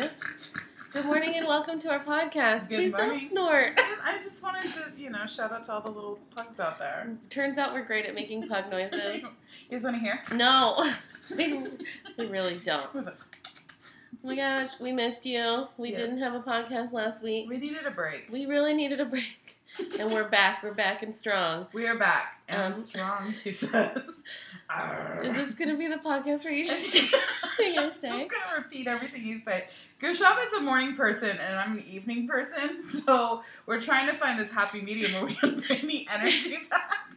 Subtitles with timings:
[0.00, 0.08] you.
[0.92, 2.68] Good morning and welcome to our podcast.
[2.68, 3.20] Good Please morning.
[3.20, 3.72] don't snort.
[4.04, 7.08] I just wanted to, you know, shout out to all the little pugs out there.
[7.28, 9.22] Turns out we're great at making pug noises.
[9.70, 10.22] Is anyone here?
[10.34, 10.90] No,
[11.36, 11.58] we,
[12.16, 12.88] we really don't.
[12.94, 13.12] Oh
[14.22, 15.66] my gosh, we missed you.
[15.76, 15.98] We Yes.
[15.98, 17.48] didn't have a podcast last week.
[17.48, 18.26] We needed a break.
[18.30, 19.24] We really needed a break.
[19.98, 20.62] And we're back.
[20.62, 21.66] We're back and strong.
[21.74, 23.34] We are back and Um, strong.
[23.34, 23.98] She says.
[25.22, 27.12] Is this going to be the podcast where you say She's
[27.78, 29.66] everything I just gonna repeat everything you say.
[29.98, 34.38] Guru Shabd's a morning person and I'm an evening person, so we're trying to find
[34.38, 37.08] this happy medium where we can bring the energy back.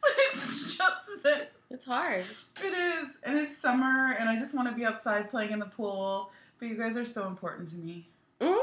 [0.00, 2.24] But it's just been It's hard.
[2.62, 5.66] It is, and it's summer, and I just want to be outside playing in the
[5.66, 6.30] pool.
[6.58, 8.08] But you guys are so important to me.
[8.40, 8.56] Mm?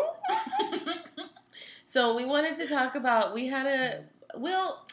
[1.86, 4.04] So we wanted to talk about we had a
[4.38, 4.86] well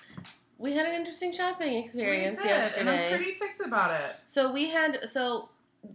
[0.59, 3.16] we had an interesting shopping experience we did, and I'm yesterday.
[3.16, 4.16] pretty ticks about it.
[4.26, 5.48] So we had so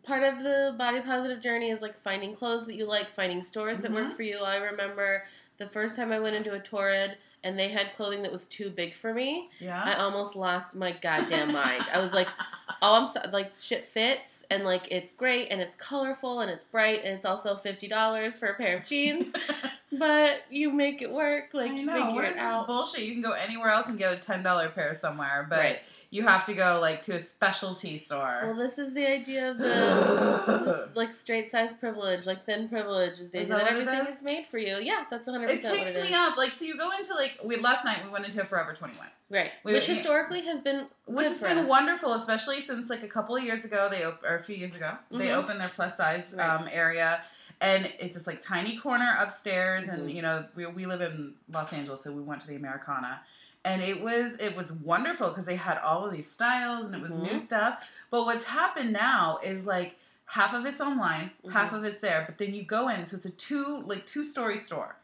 [0.03, 3.79] part of the body positive journey is like finding clothes that you like, finding stores
[3.81, 3.95] that Mhm.
[3.95, 4.39] work for you.
[4.39, 5.25] I remember
[5.57, 8.69] the first time I went into a Torrid and they had clothing that was too
[8.69, 9.49] big for me.
[9.59, 9.81] Yeah.
[9.83, 11.85] I almost lost my goddamn mind.
[11.93, 12.27] I was like,
[12.81, 16.65] "Oh, I'm so, like shit fits and like it's great and it's colorful and it's
[16.65, 19.33] bright and it's also fifty dollars for a pair of jeans,
[19.97, 21.49] but you make it work.
[21.53, 21.93] Like I you know.
[21.93, 23.01] figure What it is this out." bullshit?
[23.05, 25.79] You can go anywhere else and get a ten dollar pair somewhere, but Right.
[26.11, 28.41] You have to go like to a specialty store.
[28.45, 33.29] Well, this is the idea of the like straight size privilege, like thin privilege, is
[33.29, 34.17] the Is idea that that everything is?
[34.17, 34.77] is made for you.
[34.77, 36.35] Yeah, that's 100 it takes it me off.
[36.37, 39.07] Like, so you go into like we last night we went into Forever Twenty One.
[39.29, 41.69] Right, We- which historically has been Which has been us.
[41.69, 44.73] wonderful, especially since like a couple of years ago, they op- or a few years
[44.75, 45.35] ago, they Mhm.
[45.35, 46.49] opened their plus size Right.
[46.49, 47.21] um, area,
[47.61, 50.15] and it's this like tiny corner upstairs, and Mhm.
[50.15, 53.21] you know we, we live in Los Angeles, so we went to the Americana,
[53.65, 57.01] and it was it was wonderful because they had all of these styles and it
[57.01, 57.39] was new Mhm.
[57.39, 57.89] stuff.
[58.09, 61.77] But what's happened now is like half of it's online, half Mhm.
[61.77, 64.57] of it's there, but then you go in, so it's a two like two story
[64.57, 64.95] store,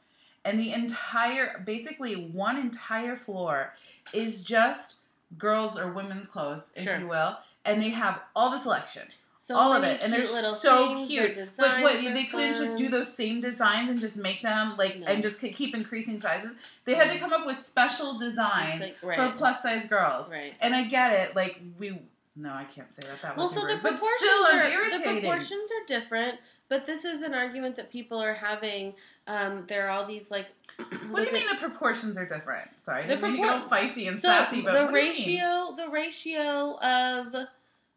[0.44, 3.74] and the entire basically one entire floor
[4.14, 4.96] is just
[5.38, 6.98] girls or women's clothes, if Sure.
[7.00, 9.08] you will, and they have all the selection,
[9.46, 11.36] so all of it, and they're little so cute.
[11.36, 14.98] their But what they couldn't just do those same designs and just make them like
[15.00, 15.06] No.
[15.08, 16.52] and just keep increasing sizes.
[16.86, 20.32] They had to come up with special designs like, for plus size girls.
[20.32, 20.54] right.
[20.62, 22.00] And I get it, like we.
[22.36, 23.22] No, I can't say that.
[23.22, 23.84] That Well, so the rude.
[23.84, 28.34] But proportions are the proportions are different, but this is an argument that people are
[28.34, 28.94] having.
[29.28, 30.48] Um, there are all these like.
[31.12, 32.68] What do you mean the proportions are different?
[32.84, 34.98] Sorry, The didn't mean to go propor- feisty and So sassy, but the what do
[34.98, 35.12] you mean?
[35.14, 37.36] ratio, the ratio of,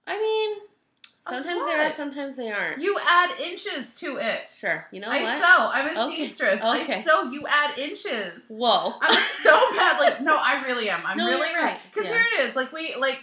[0.06, 0.58] I mean,
[1.28, 2.80] sometimes they are, sometimes they aren't.
[2.82, 4.48] You add inches to it.
[4.48, 5.40] Sure, you know what I what?
[5.40, 5.70] sew.
[5.72, 6.16] I'm a Okay.
[6.16, 6.60] seamstress.
[6.62, 6.94] Okay.
[6.94, 7.30] I sew.
[7.30, 8.34] You add inches.
[8.48, 8.94] Whoa.
[9.00, 9.98] I'm so bad.
[10.00, 11.00] Like, no, I really am.
[11.04, 11.78] I'm No, really you're right.
[11.92, 12.16] Because Yeah.
[12.16, 12.56] here it is.
[12.56, 13.18] Like, we like.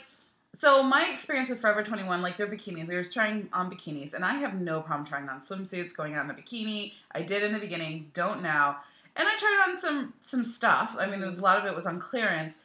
[0.58, 4.24] So my experience with Forever 21, like their bikinis, they were trying on bikinis, and
[4.24, 6.94] I have no problem trying on swimsuits, going out in a bikini.
[7.12, 8.78] I did in the beginning, don't now,
[9.18, 10.96] and I tried on some some stuff.
[10.98, 12.56] I mean, there was a lot of it was on clearance,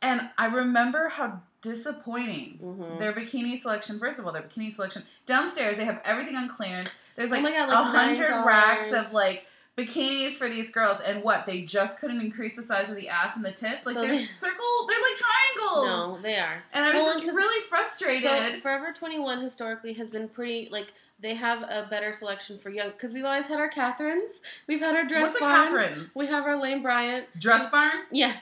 [0.00, 2.98] and I remember how disappointing Mhm.
[2.98, 3.98] their bikini selection.
[3.98, 6.90] First of all, their bikini selection downstairs, they have everything on clearance.
[7.16, 11.46] There's Oh like a like hundred racks of like bikinis for these girls, and what
[11.46, 13.84] they just couldn't increase the size of the ass and the tits.
[13.84, 15.86] Like So they're they- circle, they're like triangles.
[16.16, 16.62] No, they are.
[16.72, 18.22] And I was Well, just really frustrated.
[18.54, 22.90] So Forever 21 historically has been pretty like they have a better selection for young
[22.90, 24.30] because we've always had our Catherines,
[24.68, 26.10] we've had our dress What's a barns, Catherine's?
[26.14, 27.26] we have our Lane Bryant.
[27.38, 27.92] Dress barn?
[28.10, 28.36] Yes.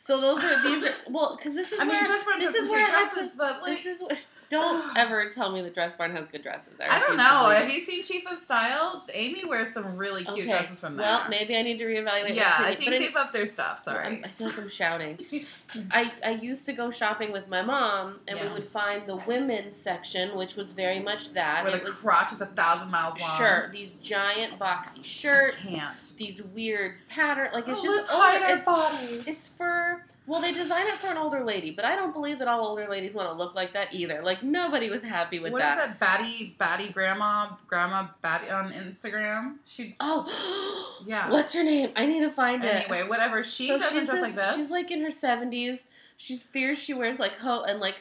[0.00, 2.54] So those are these are well because this is I mean, where dress barn this
[2.54, 4.18] is where I had to but like, this is what
[4.52, 6.74] don't ever tell me the dress barn has good dresses.
[6.80, 7.48] I refuse don't know.
[7.50, 9.04] Have you seen Chief of Style?
[9.14, 10.48] Amy wears some really cute Okay.
[10.48, 11.06] dresses from there.
[11.06, 12.34] Well, maybe I need to reevaluate.
[12.34, 13.82] yeah, I think they've upped their stuff.
[13.88, 14.24] I'm- Sorry.
[14.24, 15.18] I feel like I'm shouting.
[15.90, 19.74] I, I used to go shopping with my mom, and we would find the women's
[19.74, 21.64] section, which was very much that.
[21.64, 23.38] Where the was crotch is a thousand miles long.
[23.38, 26.12] sure these giant boxy shirts, Can't.
[26.18, 27.48] these weird pattern.
[27.54, 29.26] Like it's Oh, just let's hide our it's, bodies.
[29.26, 32.48] it's for well, they design it for an older lady, but I don't believe that
[32.48, 34.22] all older ladies want to look like that either.
[34.22, 35.76] Like nobody was happy with What that.
[35.76, 39.56] What is that batty batty grandma grandma batty on Instagram?
[39.66, 41.30] She Oh, Yeah.
[41.30, 41.90] What's her name?
[41.96, 42.68] I need to find it.
[42.68, 43.42] anyway, whatever.
[43.42, 44.54] She So doesn't dress like this.
[44.54, 45.80] She's like in her seventies.
[46.16, 46.78] She's fierce.
[46.78, 47.96] She wears like ho and like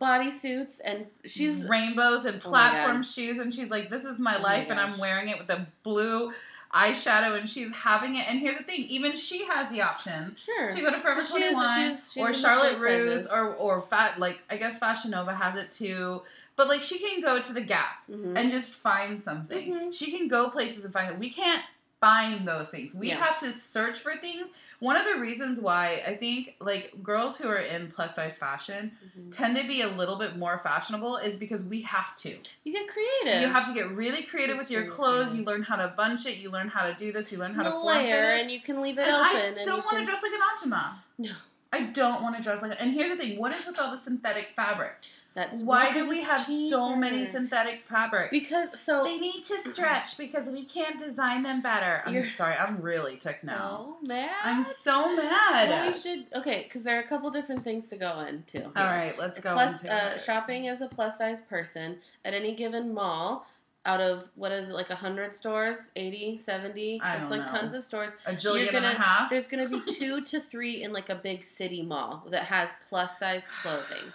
[0.00, 3.06] bodysuits, and she's rainbows and Oh platform God.
[3.06, 5.50] shoes, and she's like, "This is my Oh my life," and I'm wearing it with
[5.50, 6.32] a blue
[6.76, 8.28] eyeshadow, and she's having it.
[8.28, 10.70] And here's the thing: even she has the option sure.
[10.70, 13.80] to go to Forever But she is- 21 she's- she's or Charlotte Russe or or
[13.80, 16.22] fat like I guess Fashion Nova has it too.
[16.56, 18.36] But like she can go to the Gap Mhm.
[18.38, 19.72] and just find something.
[19.74, 19.94] Mhm.
[19.98, 21.18] She can go places and find it.
[21.18, 21.62] We can't
[22.00, 22.94] find those things.
[22.94, 23.16] We Yeah.
[23.16, 24.48] have to search for things.
[24.78, 28.92] One of the reasons why I think like girls who are in plus size fashion
[29.18, 29.34] Mhm.
[29.34, 32.38] tend to be a little bit more fashionable is because we have to.
[32.64, 33.40] You get creative.
[33.42, 35.34] You have to get really creative with your clothes.
[35.34, 36.36] You learn how to bunch it.
[36.36, 37.32] You learn how to do this.
[37.32, 38.42] You learn how to layer, it.
[38.42, 39.58] and you can leave it open.
[39.58, 40.04] I don't want to can...
[40.04, 40.40] dress like an
[40.70, 40.94] ajumma.
[41.18, 41.32] No,
[41.72, 42.76] I don't want to dress like.
[42.78, 45.06] And here's the thing: what is with all the synthetic fabrics?
[45.36, 48.30] That's Why do we have so many synthetic fabrics?
[48.30, 52.02] Because so they need to stretch because we can't design them better.
[52.06, 53.96] I'm sorry, I'm really ticked now.
[54.00, 54.30] so mad.
[54.42, 55.86] I'm so Well, mad.
[55.94, 58.64] we should okay because there are a couple different things to go into.
[58.64, 60.22] All right, let's go Plus, into uh, it.
[60.22, 63.46] shopping as a plus size person at any given mall.
[63.84, 67.00] Out of what is it like 100 stores, 80, 70?
[67.04, 67.46] I There's like know.
[67.60, 68.10] tons of stores.
[68.26, 69.30] a jillion you're gonna- and a half.
[69.30, 72.68] There's going to be two to three in like a big city mall that has
[72.88, 74.12] plus size clothing.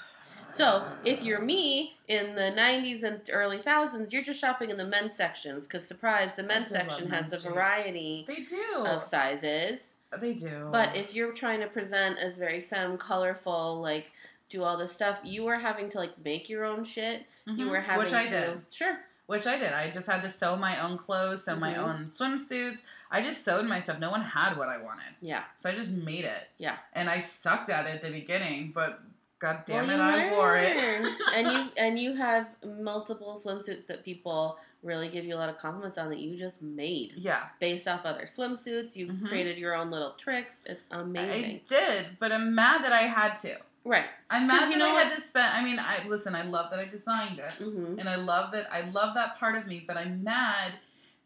[0.55, 4.85] So if you're me in the 90s and early thousands, you're just shopping in the
[4.85, 8.85] men's sections because surprise, the men's section men's has a variety They do.
[8.85, 9.93] of sizes.
[10.19, 10.67] they do.
[10.71, 14.11] But if you're trying to present as very femme, colorful, like
[14.49, 17.25] do all this stuff, you are having to like make your own shit.
[17.45, 18.61] You Mhm, were having which I to did.
[18.71, 18.99] sure.
[19.27, 19.71] Which I did.
[19.71, 21.77] I just had to sew my own clothes, sew my Mhm.
[21.77, 22.81] own swimsuits.
[23.09, 23.99] I just sewed my stuff.
[23.99, 25.15] No one had what I wanted.
[25.21, 25.43] Yeah.
[25.55, 26.49] So I just made it.
[26.57, 26.77] Yeah.
[26.93, 28.99] And I sucked at it at the beginning, but
[29.41, 30.77] god damn Well, it, you I wore it.
[31.35, 32.47] and you and you have
[32.79, 36.61] multiple swimsuits that people really give you a lot of compliments on that you just
[36.61, 37.43] made yeah.
[37.59, 38.95] based off other swimsuits.
[38.95, 39.27] You Mhm.
[39.27, 40.53] created your own little tricks.
[40.65, 41.45] It's amazing.
[41.45, 43.57] I did, but I'm mad that I had to.
[43.83, 44.05] right.
[44.29, 45.51] I'm mad you that know I had to spend.
[45.53, 46.33] I mean, I listen.
[46.35, 49.55] I love that I designed it, hmm and I love that I love that part
[49.55, 49.83] of me.
[49.87, 50.73] But I'm mad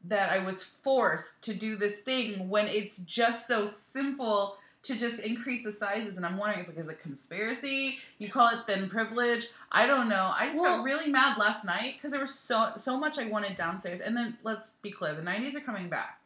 [0.05, 5.19] that I was forced to do this thing when it's just so simple to just
[5.19, 6.17] increase the sizes.
[6.17, 7.97] And I'm wondering, it's like, is it a conspiracy?
[8.19, 9.47] You call it thin privilege?
[9.71, 10.31] I don't know.
[10.35, 13.25] I just Well- got really mad last night because there was so so much I
[13.25, 14.01] wanted downstairs.
[14.01, 16.21] And then let's be clear, the '90s are coming back.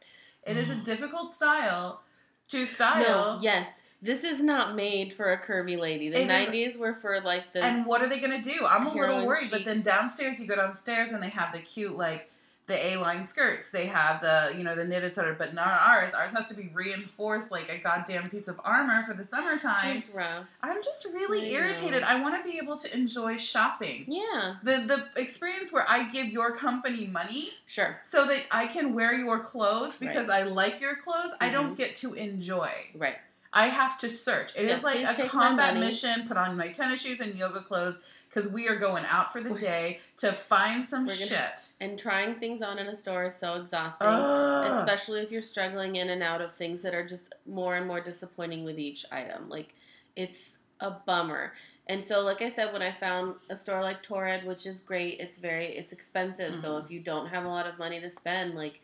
[0.46, 0.84] It is a mm.
[0.84, 2.02] difficult style
[2.48, 3.36] to style.
[3.36, 3.82] No, yes.
[4.02, 6.08] This is not made for a curvy lady.
[6.08, 8.66] The nineties were for like the And what are they gonna do?
[8.66, 9.50] I'm a little worried.
[9.50, 12.29] But then downstairs, you go downstairs and they have the cute like
[12.70, 13.70] the A-line skirts.
[13.72, 15.34] They have the you know the knitted sweater.
[15.36, 16.14] But not ours.
[16.14, 19.96] Ours has to be reinforced like a goddamn piece of armor for the summertime.
[19.98, 20.46] it's rough.
[20.62, 21.58] I'm just really know.
[21.58, 22.04] irritated.
[22.04, 24.04] I want to be able to enjoy shopping.
[24.06, 24.54] Yeah.
[24.62, 24.84] The
[25.14, 27.98] the experience where I give your company money Sure.
[28.04, 31.32] so that I can wear your clothes because I like your clothes.
[31.40, 31.76] I don't Mhm.
[31.76, 32.70] get to enjoy.
[32.94, 33.16] Right.
[33.52, 34.54] I have to search.
[34.56, 36.28] It is Yeah, like a combat mission.
[36.28, 38.00] Put on my tennis shoes and yoga clothes
[38.32, 41.68] because we are going out for the We're- day to find some We're gonna- shit.
[41.80, 44.06] And trying things on in a store is so exhausting.
[44.06, 44.72] Ugh.
[44.78, 48.00] especially if you're struggling in and out of things that are just more and more
[48.00, 49.48] disappointing with each item.
[49.48, 49.72] Like
[50.14, 51.54] it's a bummer.
[51.88, 55.18] And so like I said when I found a store like Torrid which is great,
[55.18, 56.60] it's very it's expensive.
[56.60, 56.84] So Mhm.
[56.84, 58.80] if you don't have a lot of money to spend like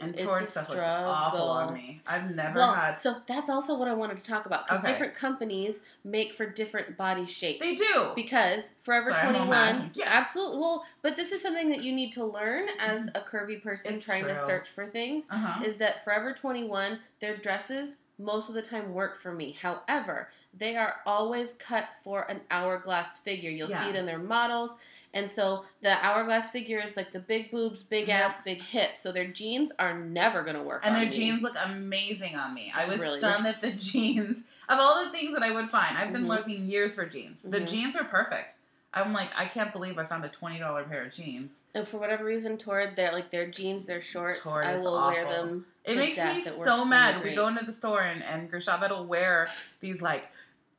[0.00, 0.80] and it's Torrid a looks struggle.
[1.10, 2.00] awful on me.
[2.06, 2.96] I've never well, had.
[2.96, 4.90] so that's also what I wanted to talk about because Okay.
[4.92, 7.60] different companies make for different body shapes.
[7.60, 8.10] They do.
[8.16, 9.90] Because Forever Sorry, 21, mad.
[9.94, 10.08] Yes.
[10.10, 10.58] absolutely.
[10.58, 13.16] Well, but this is something that you need to learn as Mhm.
[13.16, 15.64] a curvy person It's trying to search for things Uh huh.
[15.64, 19.56] is that Forever 21, their dresses most of the time work for me.
[19.60, 23.50] However, they are always cut for an hourglass figure.
[23.50, 23.82] You'll Yeah.
[23.82, 24.70] see it in their models.
[25.12, 29.00] And so the hourglass figure is like the big boobs, big ass, big hips.
[29.00, 31.10] So their jeans are never going to work And their me.
[31.10, 32.72] jeans look amazing on me.
[32.74, 34.38] I was really stunned that the jeans,
[34.68, 36.28] of all the things that I would find, I've been Mhm.
[36.28, 37.42] looking years for jeans.
[37.42, 37.68] The Mhm.
[37.68, 38.54] jeans are perfect.
[38.92, 41.64] I'm like, I can't believe I found a twenty dollar pair of jeans.
[41.74, 44.40] And for whatever reason, Torrid, they're like their jeans, their shorts.
[44.40, 45.66] Torrid I will wear them.
[45.84, 47.22] It makes me so mad.
[47.22, 49.48] We go into the store and, and Guru Shabd will wear
[49.80, 50.24] these like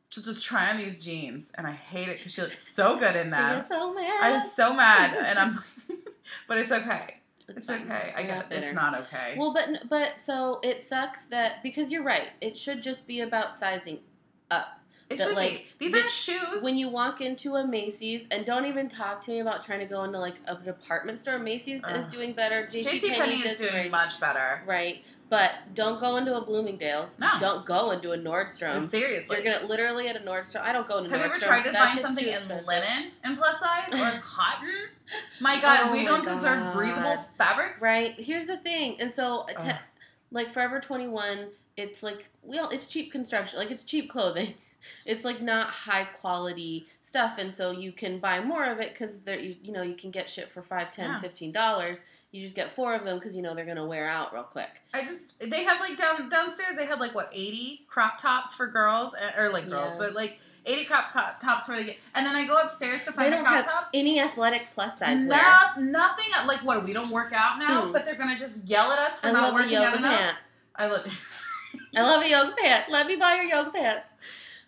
[0.10, 3.16] to just try on these jeans, and I hate it because she looks so good
[3.16, 3.66] in them.
[3.68, 4.20] so mad.
[4.22, 5.60] I was so mad, and I'm,
[6.48, 7.18] but it's okay.
[7.48, 7.84] It's fine.
[7.84, 8.14] okay.
[8.16, 8.64] I I'm get it.
[8.64, 9.36] It's not okay.
[9.38, 12.30] Well, but but so it sucks that because you're right.
[12.42, 14.00] It should just be about sizing
[14.50, 14.80] up.
[15.10, 15.88] It that, should like, be.
[15.88, 16.64] These aren't shoes.
[16.64, 19.86] When you walk into a Macy's, and don't even talk to me about trying to
[19.86, 21.38] go into like a department store.
[21.38, 22.68] Macy's is doing better.
[22.72, 24.62] JC JC Penney is doing much better.
[24.66, 25.04] right.
[25.28, 27.10] But don't go into a Bloomingdale's.
[27.18, 27.32] No.
[27.40, 28.88] Don't go into a Nordstrom.
[28.88, 29.36] Seriously.
[29.36, 30.62] You're gonna literally at a Nordstrom.
[30.62, 33.36] I don't go into Have you ever tried to That find something in linen in
[33.36, 34.70] plus size or cotton?
[35.40, 37.82] My God, Oh we my don't deserve breathable fabrics.
[37.82, 38.14] Right.
[38.20, 39.80] Here's the thing, and so uh, te-
[40.30, 44.54] like Forever 21, it's like well, it's cheap construction, like it's cheap clothing.
[45.06, 49.20] It's like not high quality stuff, and so you can buy more of it because
[49.20, 51.22] there, you, you know, you can get shit for five, ten, Yeah.
[51.22, 52.00] fifteen dollars.
[52.32, 54.70] You just get four of them because you know they're gonna wear out real quick.
[54.94, 58.68] I just they have like down downstairs they have like what eighty crop tops for
[58.68, 60.00] girls eh, or like girls, Yeah.
[60.08, 63.34] but like eighty crop co- tops for the and then I go upstairs to find
[63.34, 63.90] a don't crop have top.
[63.94, 65.86] any athletic plus size No, wear.
[65.86, 67.92] nothing like what we don't work out now, Hmm.
[67.94, 69.98] but they're gonna just yell at us for I not love a working out yoga
[70.00, 70.20] enough.
[70.20, 70.38] pant.
[70.76, 71.06] I love.
[71.96, 72.90] I love a yoga pant.
[72.90, 74.06] Let me buy your yoga pants.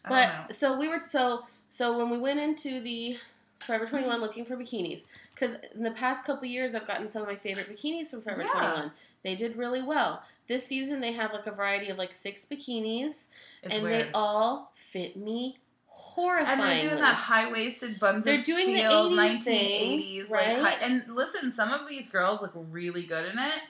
[0.07, 0.43] I don't know.
[0.47, 3.17] But so we were so so when we went into the
[3.59, 3.95] Forever mm-hmm.
[3.95, 5.01] 21 looking for bikinis
[5.33, 8.43] because in the past couple years I've gotten some of my favorite bikinis from Forever
[8.43, 8.51] Yeah.
[8.59, 8.91] 21.
[9.23, 10.21] They did really well.
[10.47, 13.13] This season they have like a variety of like six bikinis
[13.63, 14.07] It's and weird.
[14.07, 15.57] they all fit me
[15.91, 16.45] horrifyingly.
[16.47, 20.31] and they're doing that high waisted buns They're of doing the 80s 1980s, thing, like
[20.31, 20.59] right?
[20.59, 23.61] high, and listen, some of these girls look really good in it.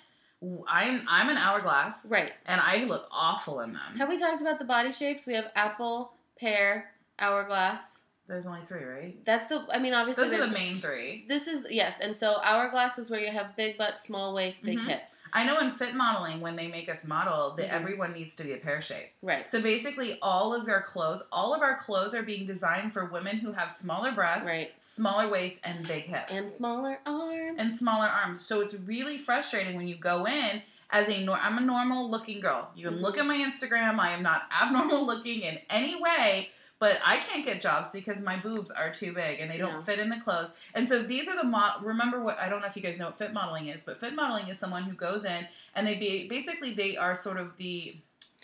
[0.68, 2.32] I'm I'm an hourglass, right.
[2.46, 3.98] and I look awful in them.
[3.98, 5.26] Have we talked about the body shapes?
[5.26, 8.02] We have apple, pear, hourglass.
[8.28, 9.26] There's only three, right?
[9.26, 9.66] That's the.
[9.70, 11.24] I mean, obviously, Those are the main three.
[11.30, 14.78] This is yes, and so hourglass is where you have big butt, small waist, big
[14.80, 14.86] Mhm.
[14.86, 15.16] hips.
[15.32, 17.74] I know in fit modeling when they make us model that Mhm.
[17.74, 19.14] everyone needs to be a pear shape.
[19.22, 19.50] Right.
[19.50, 23.38] So basically, all of our clothes, all of our clothes are being designed for women
[23.38, 24.74] who have smaller breasts, Right.
[24.78, 27.56] smaller waist, and big hips, And smaller arms.
[27.60, 28.46] and smaller arms.
[28.46, 32.40] So it's really frustrating when you go in as a nor- I'm a normal looking
[32.40, 32.70] girl.
[32.76, 33.20] You can look Mhm.
[33.22, 34.00] at my Instagram.
[34.00, 36.52] I am not abnormal looking in any way.
[36.80, 39.84] But I can't get jobs because my boobs are too big and they don't Yeah.
[39.84, 40.54] fit in the clothes.
[40.76, 41.84] And so these are the mod.
[41.84, 44.14] Remember what I don't know if you guys know what fit modeling is, but fit
[44.14, 47.98] modeling is someone who goes in and they be basically they are sort of the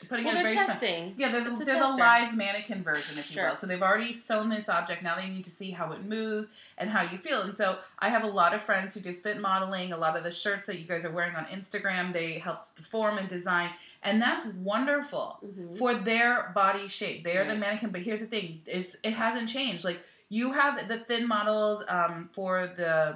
[0.08, 1.16] putting well, it they're very sim- testing.
[1.18, 3.56] yeah, they're, the, they're the live mannequin version, if you will.
[3.56, 5.04] So they've already sewn this object.
[5.04, 7.42] Now they need to see how it moves and how you feel.
[7.42, 9.92] And so I have a lot of friends who do fit modeling.
[9.94, 13.18] A lot of the shirts that you guys are wearing on Instagram, they helped form
[13.18, 13.70] and design.
[14.02, 15.78] And that's wonderful Mhm.
[15.78, 17.24] for their body shape.
[17.24, 17.92] They are the mannequin.
[17.92, 19.86] But here's the thing: it's it hasn't changed.
[19.86, 23.16] Like you have the thin models um, for the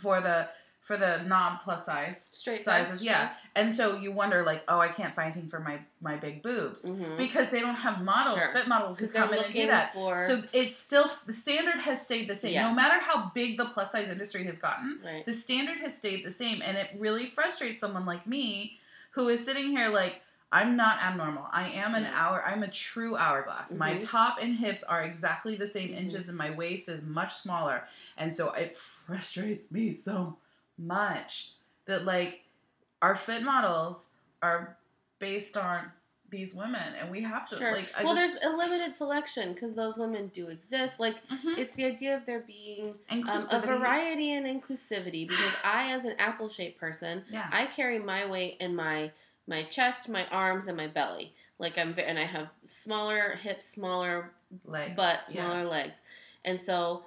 [0.00, 0.48] for the
[0.82, 3.30] for the knob plus size Straight sizes, size, yeah.
[3.54, 6.82] And so you wonder, like, oh, I can't find anything for my my big boobs
[6.84, 7.16] Mhm.
[7.16, 8.48] because they don't have models, Sure.
[8.48, 9.92] fit models who come in and do that.
[9.94, 10.18] for.
[10.26, 12.54] So it's still the standard has stayed the same.
[12.54, 12.68] Yeah.
[12.68, 15.24] No matter how big the plus size industry has gotten, right.
[15.24, 18.78] the standard has stayed the same, and it really frustrates someone like me
[19.12, 20.22] who is sitting here like.
[20.54, 21.46] I'm not abnormal.
[21.50, 22.44] I am an hour.
[22.44, 23.70] I'm a true hourglass.
[23.72, 24.00] My Mhm.
[24.06, 25.96] top and hips are exactly the same Mhm.
[25.96, 27.88] inches, and my waist is much smaller.
[28.18, 30.36] And so it frustrates me so
[30.78, 31.52] much
[31.86, 32.42] that like
[33.00, 34.08] our fit models
[34.42, 34.76] are
[35.18, 35.90] based on
[36.30, 37.72] these women, and we have to Sure.
[37.72, 37.90] like.
[37.94, 40.98] I well, just, there's a limited selection because those women do exist.
[40.98, 41.58] Like Mhm.
[41.58, 45.28] it's the idea of there being um, a variety and inclusivity.
[45.28, 47.48] Because I, as an apple-shaped person, Yeah.
[47.52, 49.12] I carry my weight in my
[49.46, 51.34] my chest, my arms, and my belly.
[51.58, 54.32] Like I'm, and I have smaller hips, smaller
[54.64, 54.96] legs.
[54.96, 55.44] butt, Yeah.
[55.44, 56.00] smaller legs,
[56.46, 57.04] and so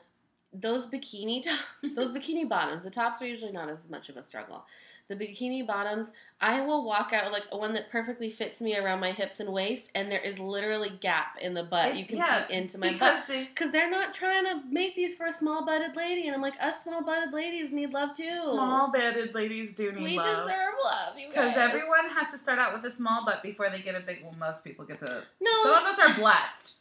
[0.61, 1.59] those bikini top,
[1.95, 2.83] those bikini bottoms.
[2.83, 4.65] The tops are usually not as much of a struggle.
[5.07, 9.11] The bikini bottoms, I will walk out like one that perfectly fits me around my
[9.11, 11.95] hips and waist, and there is literally gap in the butt.
[11.95, 13.37] you can yeah, see into my because butt.
[13.53, 16.55] Because they're not trying to make these for a small butted lady, and I'm like,
[16.59, 18.41] us small butted ladies need love too.
[18.41, 20.45] small bedded ladies do need we love.
[20.47, 23.81] We deserve love, Because everyone has to start out with a small butt before they
[23.81, 24.23] get a big.
[24.23, 25.23] Well, most people get to.
[25.39, 26.77] no, Some of us are blessed.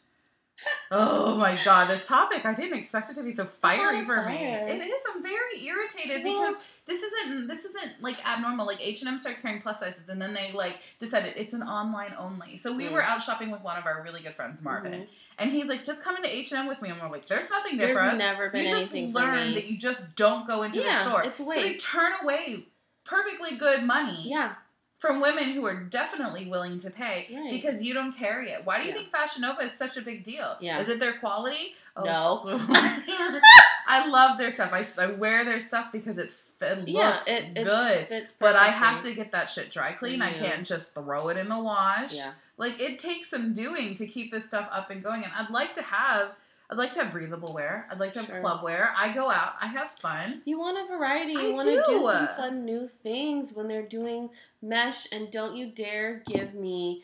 [0.91, 2.45] Oh my god, this topic!
[2.45, 4.37] I didn't expect it to be so fiery for me.
[4.45, 5.01] It is.
[5.13, 8.65] I'm very irritated Well- because this isn't this isn't like abnormal.
[8.65, 11.63] Like H and M started carrying plus sizes, and then they like decided it's an
[11.63, 12.57] online only.
[12.57, 12.91] So we Mm.
[12.91, 15.07] were out shopping with one of our really good friends, Marvin, Mhm.
[15.39, 17.49] and he's like, "Just come into H and M with me." And we're like, "There's
[17.49, 20.63] nothing there there's for us." never been you just learn that you just don't go
[20.63, 21.23] into Yeah, the store.
[21.23, 22.67] it's a So they turn away
[23.03, 24.53] perfectly good money yeah,
[24.97, 27.49] from women who are definitely willing to pay Right.
[27.49, 28.65] because you don't carry it.
[28.65, 28.95] Why do you Yeah.
[28.95, 30.55] think Fashion Nova is such a big deal?
[30.61, 30.79] Yeah.
[30.79, 31.75] Is it their quality?
[31.97, 32.57] Oh, no.
[32.57, 32.65] so-
[33.87, 34.71] I love their stuff.
[34.73, 38.07] I, I wear their stuff because it, it yeah, looks it, it good.
[38.07, 40.21] Fits But I have to get that shit dry clean.
[40.21, 42.13] I can't just throw it in the wash.
[42.15, 45.23] Yeah, Like it takes some doing to keep this stuff up and going.
[45.23, 46.31] And I'd like to have
[46.69, 47.87] I'd like to have breathable wear.
[47.91, 48.39] I'd like to have Sure.
[48.41, 48.93] club wear.
[48.97, 49.53] I go out.
[49.61, 50.41] I have fun.
[50.45, 51.33] you want a variety.
[51.33, 52.01] You I want to do do.
[52.03, 54.29] some fun new things when they're doing
[54.61, 55.07] mesh.
[55.11, 57.03] And don't you dare give me,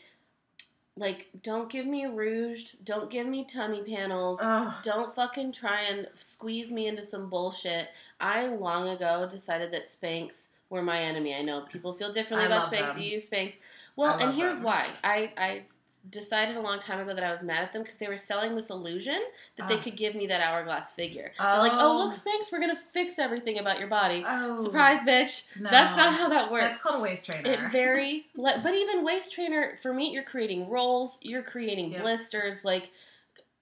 [0.96, 2.76] like, don't give me ruched.
[2.84, 4.38] Don't give me tummy panels.
[4.42, 4.74] Ugh.
[4.82, 7.88] Don't fucking try and squeeze me into some bullshit.
[8.20, 11.34] I long ago decided that Spanx were my enemy.
[11.34, 12.94] I know people feel differently I about Spanx.
[12.94, 12.98] them.
[13.02, 13.54] You use Spanx.
[13.94, 14.64] Well, and here's them.
[14.64, 14.86] why.
[15.04, 15.62] I I
[16.10, 18.54] decided a long time ago that I was mad at them because they were selling
[18.56, 19.20] this illusion
[19.56, 19.82] that they Ah.
[19.82, 21.30] could give me that hourglass figure.
[21.38, 24.24] They're like, oh look, Spanx, we're gonna fix everything about your body.
[24.26, 24.62] Oh.
[24.64, 25.46] Surprise, bitch.
[25.60, 25.70] No.
[25.70, 26.64] That's not how that works.
[26.66, 27.50] That's called a waist trainer.
[27.52, 32.02] It very, le- but even waist trainer for me, you're creating rolls, you're creating Yeah.
[32.02, 32.64] blisters.
[32.64, 32.90] Like,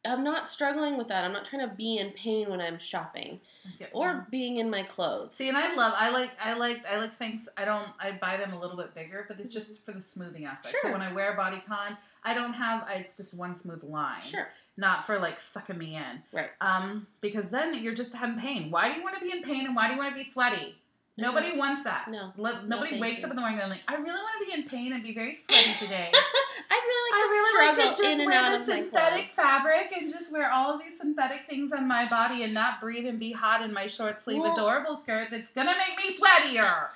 [0.04, 1.24] I'm not struggling with that.
[1.24, 3.40] I'm not trying to be in pain when I'm shopping
[3.92, 5.34] or being in my clothes.
[5.34, 7.48] See, and I love, I like, I like, I like Spanx.
[7.56, 10.46] I don't, I buy them a little bit bigger, but it's just for the smoothing
[10.46, 10.72] aspect.
[10.72, 10.80] Sure.
[10.84, 14.22] So when I wear bodycon, I don't have, it's just one smooth line.
[14.22, 14.48] Sure.
[14.78, 16.22] Not for like sucking me in.
[16.32, 16.50] Right.
[16.62, 18.70] Um, because then you're just having pain.
[18.70, 20.30] Why do you want to be in pain and why do you want to be
[20.30, 20.76] sweaty?
[21.20, 22.08] I Nobody wants that.
[22.10, 22.32] No.
[22.36, 23.24] No, nobody thank wakes you.
[23.24, 25.12] up in the morning going like, I really want to be in pain and be
[25.14, 26.10] very sweaty today.
[26.12, 28.64] I'd really like I to really like to just in and wear out the of
[28.64, 32.80] synthetic fabric and just wear all of these synthetic things on my body and not
[32.80, 36.16] breathe and be hot in my short sleeve Well- adorable skirt that's gonna make me
[36.16, 36.88] sweatier.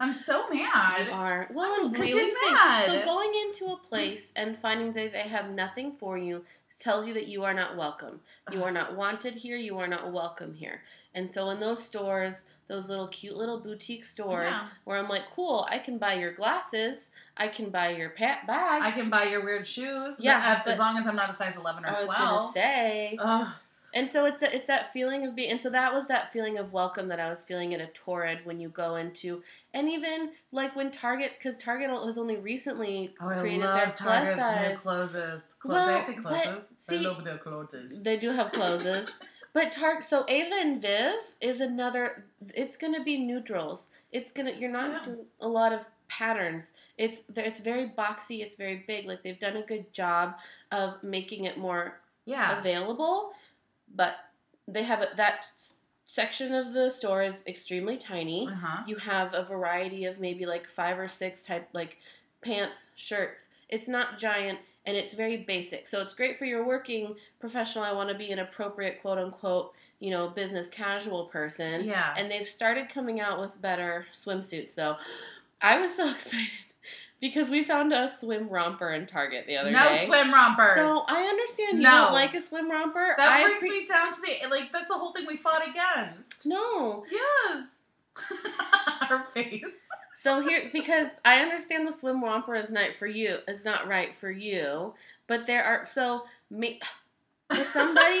[0.00, 1.06] I'm so mad.
[1.06, 1.48] You are.
[1.52, 2.52] Well, I'm really here's the thing.
[2.54, 2.86] mad.
[2.86, 6.44] So going into a place and finding that they have nothing for you
[6.80, 8.20] tells you that you are not welcome.
[8.50, 9.56] You are not wanted here.
[9.56, 10.82] You are not welcome here.
[11.14, 14.66] And so in those stores, those little cute little boutique stores, Yeah.
[14.84, 17.10] where I'm like, cool, I can buy your glasses.
[17.36, 18.84] I can buy your pat bags.
[18.84, 20.16] I can buy your weird shoes.
[20.18, 22.00] Yeah, as long as I'm not a size 11 or 12.
[22.10, 22.32] I 12.
[22.32, 23.18] was gonna say.
[23.20, 23.48] Ugh.
[23.94, 26.56] And so it's that it's that feeling of being, and so that was that feeling
[26.56, 29.42] of welcome that I was feeling at a Torrid when you go into,
[29.74, 33.98] and even like when Target, because Target has only recently Oh, I created their plus
[33.98, 34.80] Target's new size.
[34.80, 35.42] clothes.
[35.58, 36.62] Clo- Well, they say but clothes.
[36.88, 38.02] I see- love their clothes.
[38.02, 39.10] They do have clothes,
[39.52, 40.08] but Target.
[40.08, 42.24] So Ava and Viv is another.
[42.54, 43.88] It's gonna be neutrals.
[44.12, 44.52] It's gonna.
[44.52, 45.04] You're not Yeah.
[45.06, 46.72] doing a lot of patterns.
[46.98, 48.40] It's it's very boxy.
[48.42, 49.06] It's very big.
[49.06, 50.38] Like they've done a good job
[50.70, 52.58] of making it more Yeah.
[52.58, 53.32] available,
[53.94, 54.14] but
[54.68, 55.46] they have a, that
[56.04, 58.46] section of the store is extremely tiny.
[58.46, 58.82] Uh huh.
[58.86, 61.98] You have a variety of maybe like five or six type like
[62.42, 63.48] pants, shirts.
[63.68, 65.86] It's not giant and it's very basic.
[65.88, 67.84] So it's great for your working professional.
[67.84, 71.84] I want to be an appropriate quote unquote, you know, business casual person.
[71.84, 72.14] Yeah.
[72.16, 74.96] And they've started coming out with better swimsuits though.
[75.60, 76.48] I was so excited
[77.20, 80.00] because we found a swim romper in Target the other no day.
[80.00, 80.74] No swim rompers.
[80.74, 81.90] So I understand you No.
[81.90, 83.14] don't like a swim romper.
[83.16, 84.72] that I brings appre- me down to the like.
[84.72, 86.44] That's the whole thing we fought against.
[86.46, 87.04] no.
[87.10, 87.66] Yes.
[89.08, 89.64] Her face.
[90.22, 94.14] So here, because I understand the swim romper is not for you, is not right
[94.14, 94.94] for you,
[95.26, 96.78] but there are so me
[97.54, 98.20] for somebody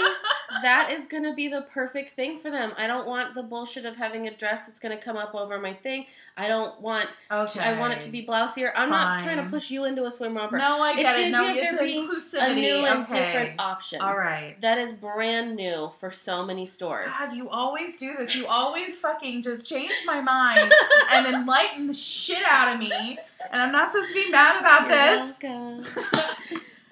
[0.62, 2.72] that is gonna be the perfect thing for them.
[2.76, 5.74] I don't want the bullshit of having a dress that's gonna come up over my
[5.74, 6.06] thing.
[6.34, 7.10] I don't want.
[7.30, 7.60] Okay.
[7.60, 8.72] I want it to be blousier.
[8.74, 10.56] I'm not trying to push you into a swim romper.
[10.56, 11.30] No, I It's get the it.
[11.30, 12.50] No, it's inclusivity.
[12.50, 13.18] a new and okay.
[13.18, 14.00] different option.
[14.00, 14.56] All right.
[14.62, 17.10] That is brand new for so many stores.
[17.18, 18.34] God, you always do this.
[18.34, 20.72] You always fucking just change my mind
[21.12, 23.18] and enlighten the shit out of me.
[23.50, 25.36] And I'm not supposed to be mad about this.
[25.42, 26.32] You're welcome.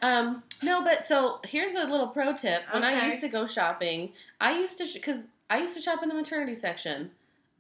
[0.03, 2.63] um, no, but so here's a little pro tip.
[2.73, 6.09] When I used to go shopping, I used to because I used to shop in
[6.09, 7.11] the maternity section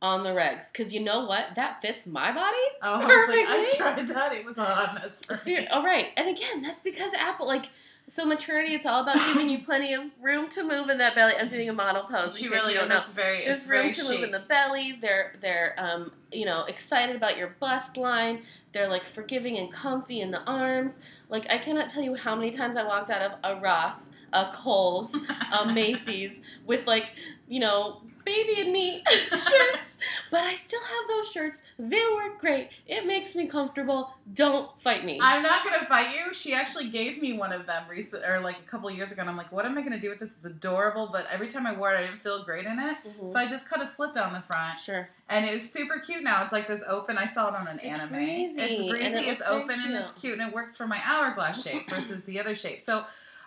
[0.03, 2.57] on the regs because you know what that fits my body.
[2.83, 3.76] Oh, I was like, I Perfectly.
[3.79, 4.35] tried that.
[4.35, 5.66] It was a hot mess for Ser- me.
[5.68, 7.66] all right, and again, that's because Apple like.
[8.12, 11.35] So maternity, it's all about giving you plenty of room to move in that belly.
[11.38, 12.37] I'm doing a model pose.
[12.37, 12.90] She really is.
[12.90, 14.99] It's very, There's it's room very to move in the belly.
[15.01, 18.42] They're they're um you know excited about your bust line.
[18.73, 20.99] They're like forgiving and comfy in the arms.
[21.29, 24.51] Like I cannot tell you how many times I walked out of a Ross, a
[24.53, 25.14] Kohl's,
[25.53, 27.12] a Macy's with like
[27.46, 29.87] you know baby and me shirts.
[30.30, 31.61] But I still have those shirts.
[31.78, 32.70] They work great.
[32.87, 34.12] It makes me comfortable.
[34.33, 35.18] Don't fight me.
[35.20, 36.33] I'm not gonna fight you.
[36.33, 39.28] She actually gave me one of them recent, or like a couple years ago, and
[39.30, 40.30] I'm like, what am I gonna do with this?
[40.37, 42.96] It's adorable, but every time I wore it, I didn't feel great in it.
[43.06, 43.33] Mhm.
[43.33, 45.09] So I just cut a slit down the front, Sure.
[45.28, 46.22] and it was super cute.
[46.22, 47.18] Now it's like this open.
[47.18, 48.14] I saw it on an It's anime.
[48.14, 49.04] breezy, it's breezy.
[49.18, 52.40] it It's open and it's cute, and it works for my hourglass shape versus the
[52.40, 52.80] other shape.
[52.80, 53.04] So.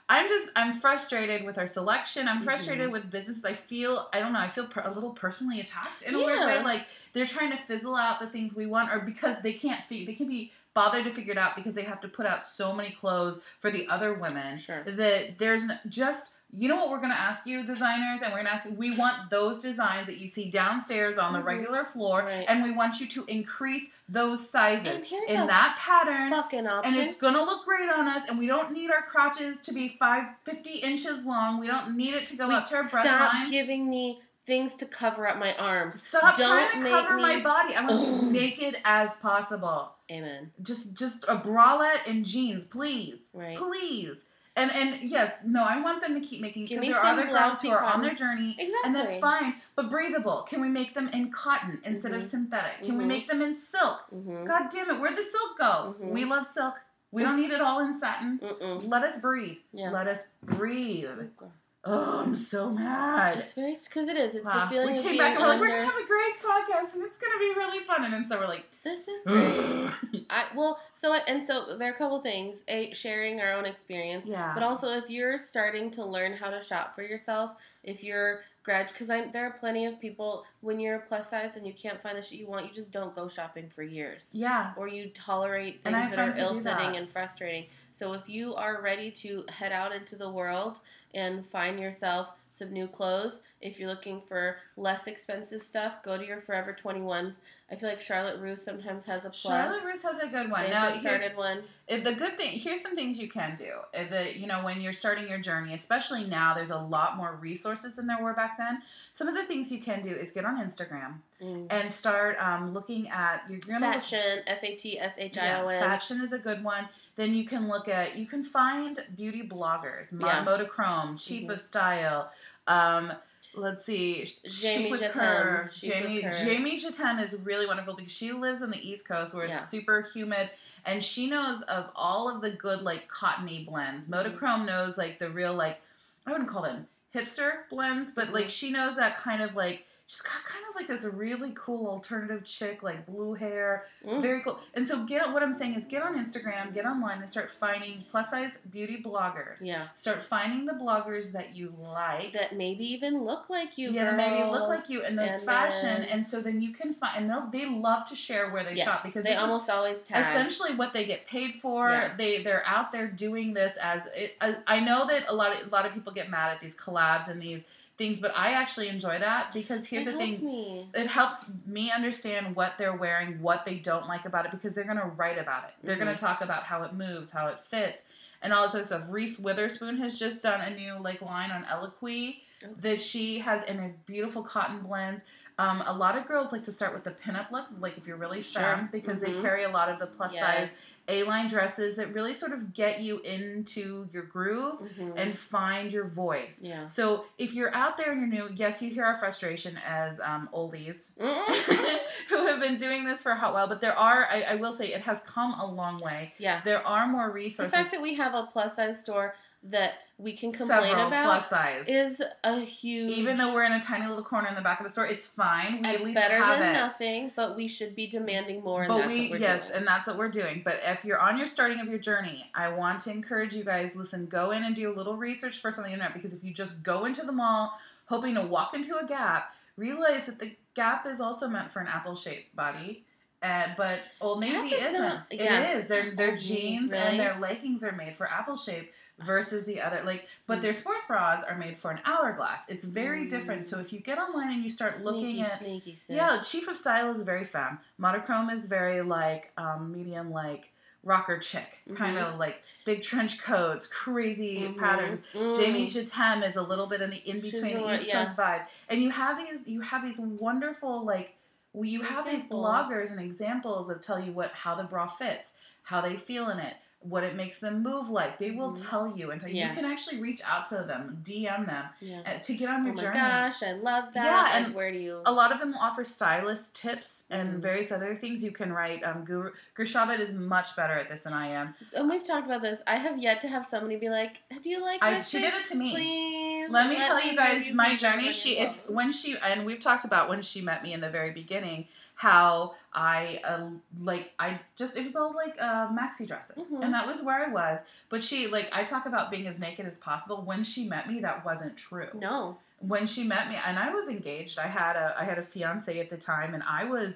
[0.09, 2.27] I'm just I'm frustrated with our selection.
[2.27, 2.91] I'm frustrated Mhm.
[2.91, 3.45] with businesses.
[3.45, 4.39] I feel I don't know.
[4.39, 6.61] I feel per, a little personally attacked in a weird way.
[6.61, 10.05] Like they're trying to fizzle out the things we want, or because they can't fi-
[10.05, 12.73] they can't be bothered to figure it out because they have to put out so
[12.73, 14.83] many clothes for the other women Sure.
[14.83, 18.65] that there's just you know what we're gonna ask you designers and we're gonna ask
[18.69, 21.45] you we want those designs that you see downstairs on the Mhm.
[21.45, 22.45] regular floor Right.
[22.47, 26.93] and we want you to increase those sizes in that pattern Fucking option.
[26.93, 29.95] and it's gonna look great on us and we don't need our crotches to be
[29.99, 33.07] five fifty inches long we don't need it to go Wait, up to our breast
[33.07, 36.03] Stop line giving me things to cover up my arms.
[36.05, 37.75] Stop Don't trying to cover me- my body.
[37.77, 39.93] I want to be naked as possible.
[40.11, 40.51] Amen.
[40.61, 43.19] Just just a bralette and jeans, please.
[43.33, 43.57] Right.
[43.57, 44.25] Please.
[44.55, 47.61] And and yes, no, I want them to keep making because there are other girls
[47.61, 48.75] who are on their journey Exactly.
[48.85, 50.43] and that's fine, but breathable.
[50.47, 52.29] Can we make them in cotton instead of Mhm.
[52.29, 52.83] synthetic?
[52.83, 53.07] Can we Mhm.
[53.07, 54.05] make them in silk?
[54.13, 54.45] Mm-hmm.
[54.45, 55.95] God damn it, where'd the silk go?
[55.99, 56.09] Mhm.
[56.11, 56.75] We love silk.
[57.11, 58.39] We don't need it all in satin.
[58.39, 58.87] Mm-mm.
[58.89, 59.57] Let us breathe.
[59.71, 59.89] Yeah.
[59.91, 61.09] Let us breathe.
[61.41, 61.51] Oh,
[61.86, 63.39] Oh, I'm so mad.
[63.39, 64.36] It's very because it is.
[64.36, 64.65] It's Wow.
[64.65, 65.67] the feeling we of came being back and we're like, under.
[65.67, 68.06] we're gonna have a great podcast and it's gonna be really fun.
[68.06, 69.89] And then so we're like, this is great.
[70.30, 72.60] I well, so and so there are a couple things.
[72.69, 74.54] A sharing our own experience, yeah.
[74.54, 77.52] but also if you're starting to learn how to shop for yourself,
[77.84, 81.73] if you're grad, because there are plenty of people when you're plus size and you
[81.73, 84.23] can't find the shit you want, you just don't go shopping for years.
[84.32, 84.71] yeah.
[84.78, 87.65] or you tolerate things that are do ill-fitting and frustrating.
[87.91, 90.80] So if you are ready to head out into the world
[91.13, 96.26] and find yourself some new clothes, If you're looking for less expensive stuff, go to
[96.26, 97.36] your Forever 21s.
[97.71, 99.41] I feel like Charlotte Russe sometimes has a plus.
[99.41, 100.63] Charlotte Russe has a good one.
[100.65, 101.63] They Now, just started one.
[101.88, 104.80] if the good thing here's some things you can do if the you know when
[104.82, 108.58] you're starting your journey especially now there's a lot more resources than there were back
[108.58, 108.82] then
[109.13, 111.67] some of the things you can do is get on instagram Mm.
[111.71, 115.78] and start um, looking at look- Fashion, F A T S H I O N.
[115.82, 120.17] fashion is a good one then you can look at you can find beauty bloggers
[120.17, 120.45] Yeah.
[120.45, 121.54] Modachrome Chief Mhm.
[121.54, 122.32] of Style
[122.67, 123.12] um,
[123.55, 127.93] let's see Jamie Chic with Jatem, curves Chic with Jamie Jamie Jatem is really wonderful
[127.95, 129.65] because she lives on the East Coast where it's Yeah.
[129.67, 130.49] super humid
[130.85, 134.07] and she knows of all of the good like cottony blends.
[134.09, 134.65] Mhm.
[134.65, 135.81] Knows like the real like
[136.25, 138.49] I wouldn't call them hipster blends, but like Mhm.
[138.49, 142.43] she knows that kind of like she's got kind of like this really cool alternative
[142.45, 144.21] chick, like blue hair, Mm.
[144.21, 144.60] very cool.
[144.76, 148.04] And so get what I'm saying is get on Instagram, get online, and start finding
[148.12, 149.60] plus size beauty bloggers.
[149.62, 149.88] Yeah.
[149.95, 152.34] Start finding the bloggers that you like.
[152.34, 153.89] That maybe even look like you.
[153.91, 156.93] yeah, maybe look like you in those And fashion, then- and so then you can
[156.93, 160.02] find, and they'll they love to share where they Yes, shop because they almost always
[160.04, 160.21] tag.
[160.21, 161.89] essentially what they get paid for.
[161.89, 162.13] Yeah.
[162.15, 165.67] They they're out there doing this as it, I, I know that a lot of
[165.67, 167.65] a lot of people get mad at these collabs and these
[167.97, 170.43] things, but I actually enjoy that because here's it the thing.
[170.45, 170.88] Me.
[170.95, 174.84] It helps me understand what they're wearing, what they don't like about it, because they're
[174.84, 175.71] gonna write about it.
[175.84, 176.06] They're Mm-hmm.
[176.06, 178.03] gonna talk about how it moves, how it fits,
[178.41, 179.03] and all this other stuff.
[179.10, 182.71] Reese Witherspoon has just done a new like line on Eloquii Okay.
[182.79, 185.25] that she has in a beautiful cotton blends.
[185.59, 188.17] Um, a lot of girls like to start with the pinup look, like if you're
[188.17, 188.89] really Sure.
[188.91, 189.41] because they Mhm.
[189.43, 193.19] carry a lot of the plus size A-line dresses that really sort of get you
[193.19, 195.13] into your groove Mhm.
[195.15, 196.57] and find your voice.
[196.59, 196.87] yeah.
[196.87, 200.49] So if you're out there and you're new, yes, you hear our frustration as um,
[200.53, 201.11] oldies
[202.29, 204.73] who have been doing this for a hot while, but there are, I, I will
[204.73, 206.33] say, it has come a long way.
[206.37, 206.61] yeah.
[206.63, 207.71] There are more resources.
[207.71, 209.35] The fact that we have a plus size store
[209.65, 211.86] that we can complain several about plus size.
[211.88, 213.12] is a huge.
[213.12, 215.26] Even though we're in a tiny little corner in the back of the store, it's
[215.26, 215.82] fine.
[215.82, 216.73] We at least better have than it.
[216.73, 219.78] nothing, but we should be demanding more, and but that's we yes doing.
[219.80, 222.69] and that's what we're doing but if you're on your starting of your journey i
[222.69, 225.84] want to encourage you guys listen go in and do a little research first on
[225.84, 227.73] the internet because if you just go into the mall
[228.06, 231.88] hoping to walk into a gap realize that the gap is also meant for an
[231.88, 233.06] apple shaped body
[233.43, 235.01] uh, but Old Navy is isn't.
[235.01, 235.73] not- It yeah.
[235.75, 235.88] is.
[235.88, 239.79] Their their Old jeans really- and their leggings are made for apple shape versus the
[239.79, 240.62] other like but Mm.
[240.63, 242.67] their sports bras are made for an hourglass.
[242.69, 243.62] It's very different.
[243.63, 243.67] Mm.
[243.69, 246.75] So if you get online and you start sneaky, looking at sneaky yeah, Chief of
[246.77, 247.79] Style is very femme.
[248.01, 250.71] Modachrome is very like um, medium, like
[251.03, 254.77] rocker chick, kind of like big trench coats, crazy Mhm.
[254.77, 255.21] patterns.
[255.34, 255.58] Mm.
[255.60, 258.23] Jamie Chatem is a little bit in the in-between a the lot- East yeah.
[258.23, 261.36] Coast vibe, and you have these you have these wonderful like
[261.81, 266.01] you have these bloggers and examples of tell you what how the bra fits, how
[266.01, 266.75] they feel in it.
[267.03, 268.89] What it makes them move like, they will Mhm.
[268.89, 269.69] tell you, and tell Yeah.
[269.69, 272.21] you can actually reach out to them, DM them Yeah.
[272.25, 273.07] uh, to get on your journey.
[273.09, 273.49] Oh my journey.
[273.51, 274.25] gosh, I love that.
[274.25, 275.21] Yeah, Like, and where do you?
[275.25, 277.61] A lot of them will offer stylist tips and Mhm.
[277.61, 279.03] various other things you can write.
[279.03, 281.75] Um, Guru is much better at this than I am.
[281.93, 282.81] And we've talked about this.
[282.87, 285.53] I have yet to have somebody be like, "Do you like I, this?" she did
[285.53, 285.91] it to me.
[285.91, 286.69] Please.
[286.69, 288.31] Let me tell you guys you my journey.
[288.31, 291.31] She, if when she, and we've talked about when she met me in the very
[291.31, 291.87] beginning,
[292.27, 293.69] how I uh,
[294.12, 296.83] like I just it was all like uh, maxi dresses, Mhm.
[296.83, 297.81] and that was where I was.
[298.09, 300.38] But she like I talk about being as naked as possible.
[300.51, 302.09] When she met me, that wasn't true.
[302.29, 302.57] No.
[302.93, 305.93] when she met me and I was engaged I had a I had a fiance
[306.03, 307.12] at the time and I was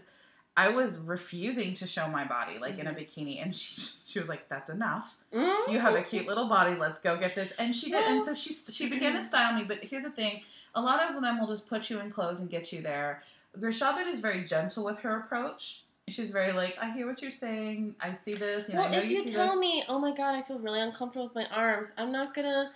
[0.65, 3.74] I was refusing to show my body like in a bikini and she
[4.10, 5.72] she was like that's enough Mm.
[5.74, 8.34] you have a cute little body let's go get this and she did and so
[8.34, 10.34] she she began to style me but here's the thing
[10.74, 13.12] a lot of them will just put you in clothes and get you there
[13.60, 17.32] Guru Shabd is very gentle with her approach she's very like I hear what you're
[17.32, 20.00] saying I see this you know I Well, if you, you tell this me, "Oh
[20.00, 22.72] my god, I feel really uncomfortable with my arms," I'm not gonna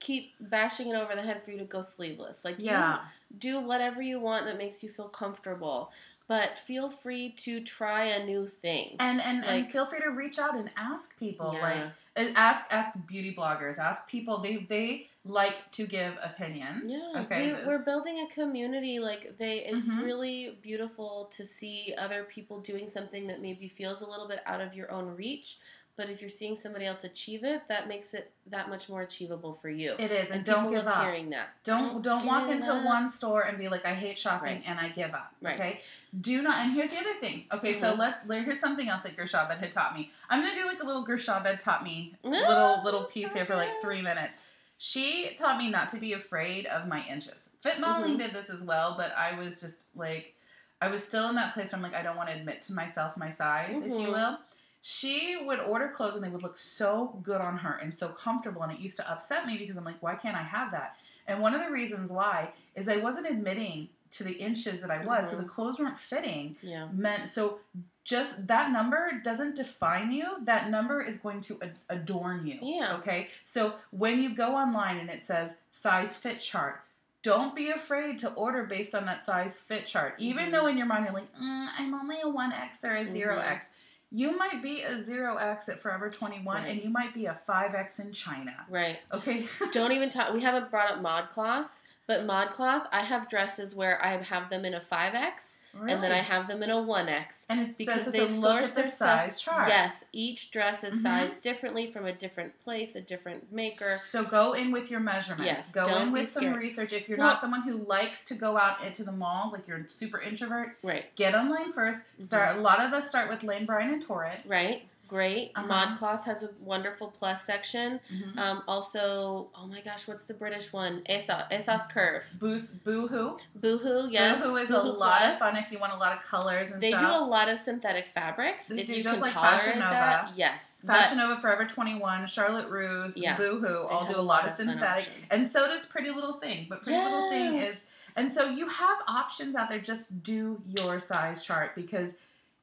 [0.00, 2.44] keep bashing it over the head for you to go sleeveless.
[2.44, 5.90] Like, yeah you do whatever you want that makes you feel comfortable,
[6.28, 8.96] but feel free to try a new thing.
[9.00, 11.90] and and, and feel free to reach out and ask people Yeah.
[12.16, 17.52] like ask ask beauty bloggers ask people they they like to give opinions Yeah, okay
[17.54, 18.98] we, we're building a community.
[18.98, 20.02] Like they, it's Mhm.
[20.02, 24.60] really beautiful to see other people doing something that maybe feels a little bit out
[24.60, 25.58] of your own reach.
[25.98, 29.58] But if you're seeing somebody else achieve it, that makes it that much more achievable
[29.60, 29.96] for you.
[29.98, 31.48] it is and, and don't people give up hearing that.
[31.64, 32.84] don't don't walk into up.
[32.86, 34.62] one store and be like i hate shopping Right.
[34.66, 35.54] and i give up Right.
[35.60, 35.80] okay
[36.18, 37.98] do not and here's the other thing okay so Mhm.
[37.98, 40.86] let's here's something else that Guru Shabd had taught me i'm gonna do like a
[40.86, 44.38] little Guru Shabd taught me little little piece here for like three minutes
[44.80, 48.18] she taught me not to be afraid of my inches fit modeling Mhm.
[48.18, 50.34] did this as well but i was just like
[50.80, 52.72] i was still in that place where i'm like i don't want to admit to
[52.74, 54.12] myself my size if you Mhm.
[54.12, 54.38] will
[54.80, 58.62] she would order clothes and they would look so good on her and so comfortable
[58.62, 61.40] and it used to upset me because I'm like why can't I have that and
[61.40, 65.30] one of the reasons why is I wasn't admitting to the inches that I was
[65.30, 65.42] so Mhm.
[65.42, 66.88] the clothes weren't fitting Yeah.
[66.92, 67.60] meant so
[68.04, 72.94] just that number doesn't define you that number is going to ad- adorn you Yeah.
[72.96, 76.80] okay so when you go online and it says size fit chart
[77.22, 80.52] don't be afraid to order based on that size fit chart even Mhm.
[80.52, 83.66] though in your mind you're like mm, i'm only a 1x or a 0x
[84.10, 86.70] you might be a 0x at forever 21 Right.
[86.70, 89.00] and you might be a 5x in china Right.
[89.12, 90.32] okay Don't even talk.
[90.32, 91.68] We haven't brought up ModCloth,
[92.08, 96.18] but ModCloth, I have dresses where I have them in a 5X and then I
[96.22, 97.44] have them in a 1X.
[97.48, 101.02] and it's because they source their stuff- size chart Yes, each dress is Mhm.
[101.02, 103.96] sized differently from a different place, a different maker.
[104.00, 105.46] So go in with your measurements.
[105.46, 106.92] Yes, go in with some research.
[106.92, 109.76] If you're Well- not someone who likes to go out into the mall, like you're
[109.78, 111.14] a super introvert, Right.
[111.14, 112.56] get online 1st Start.
[112.56, 114.40] A lot of us start with Lane Bryant and Torrid.
[114.46, 114.88] Right.
[115.08, 115.52] Great.
[115.56, 115.66] Uh-huh.
[115.96, 117.98] ModCloth has a wonderful plus section.
[118.36, 121.02] Um, also, oh my gosh, what's the British one?
[121.08, 122.24] ASOS, ASOS Curve.
[122.38, 123.38] Boost, Boohoo.
[123.54, 124.42] Boohoo, yes.
[124.42, 125.32] Boohoo is a lot Plus.
[125.32, 126.80] of fun if you want a lot of colors and stuff.
[126.82, 127.00] They stuff.
[127.02, 128.66] do a lot of synthetic fabrics.
[128.68, 129.90] They if do, you just can like tolerate Fashion Nova.
[129.92, 130.80] that, yes.
[130.86, 133.36] Fashion Nova, Forever 21, Charlotte Russe, Yeah.
[133.36, 135.06] Boohoo all do a lot lot of synthetic.
[135.06, 135.24] options.
[135.30, 136.66] And so does Pretty Little Thing.
[136.68, 137.86] But Pretty Little Thing is.
[138.16, 139.78] And so you have options out there.
[139.80, 142.16] Just do your size chart because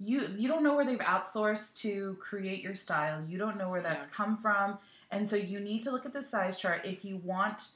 [0.05, 3.23] you you don't know where they've outsourced to create your style.
[3.27, 4.77] You don't know where that's come from.
[5.11, 7.71] And so you need to look at the size chart if you want.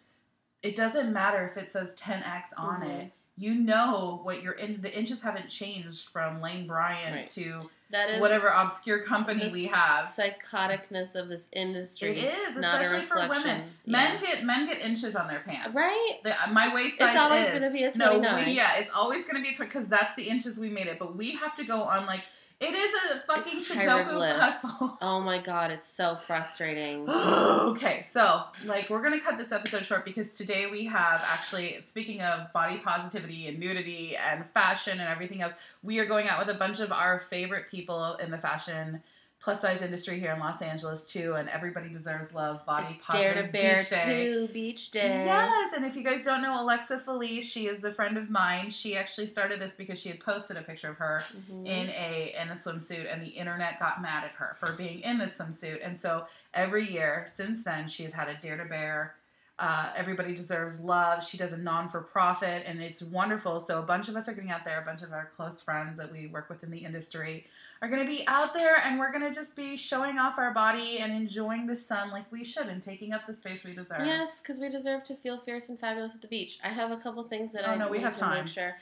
[0.62, 2.90] It doesn't matter if it says 10x on Mhm.
[3.02, 3.12] it.
[3.38, 7.28] You know what your in the inches haven't changed from Lane Bryant Right.
[7.28, 10.06] to that is whatever obscure company we have.
[10.16, 12.20] Psychoticness of this industry.
[12.20, 13.64] It is, especially for women.
[13.86, 14.28] Men Yeah.
[14.36, 15.74] get men get inches on their pants.
[15.74, 16.20] Right?
[16.24, 18.46] The, uh, my waist size It's always is going to be a no, 29.
[18.46, 21.00] we, yeah, it's always going to be a because that's the inches we made it.
[21.00, 22.24] But we have to go on like
[22.60, 24.98] it is a fucking It's Sudoku puzzle.
[25.02, 27.10] Oh my god, it's so frustrating.
[27.10, 32.22] okay, so like we're gonna cut this episode short because today we have actually speaking
[32.22, 36.54] of body positivity and nudity and fashion and everything else, we are going out with
[36.54, 39.02] a bunch of our favorite people in the fashion
[39.42, 42.66] plus size industry here in Los Angeles too, and everybody deserves love.
[42.66, 44.24] Body It's positive Dare to Bare Beach Day.
[44.48, 45.26] 2 Beach Day.
[45.26, 48.70] Yes, and if you guys don't know Alexa Felice, she is the friend of mine.
[48.70, 51.66] She actually started this because she had posted a picture of her Mhm.
[51.66, 55.18] in a in a swimsuit, and the internet got mad at her for being in
[55.18, 55.80] this swimsuit.
[55.86, 59.16] And so every year since then, she has had a Dare to Bare.
[59.58, 61.22] Uh, Everybody deserves love.
[61.22, 63.60] She does a non for profit, and it's wonderful.
[63.60, 64.80] So a bunch of us are getting out there.
[64.82, 67.46] A bunch of our close friends that we work with in the industry
[67.82, 70.54] are going to be out there, and we're going to just be showing off our
[70.54, 74.06] body and enjoying the sun like we should, and taking up the space we deserve.
[74.06, 76.60] Yes, because we deserve to feel fierce and fabulous at the beach.
[76.64, 78.44] I have a couple things that Oh, I no, we have to time.
[78.46, 78.76] make sure.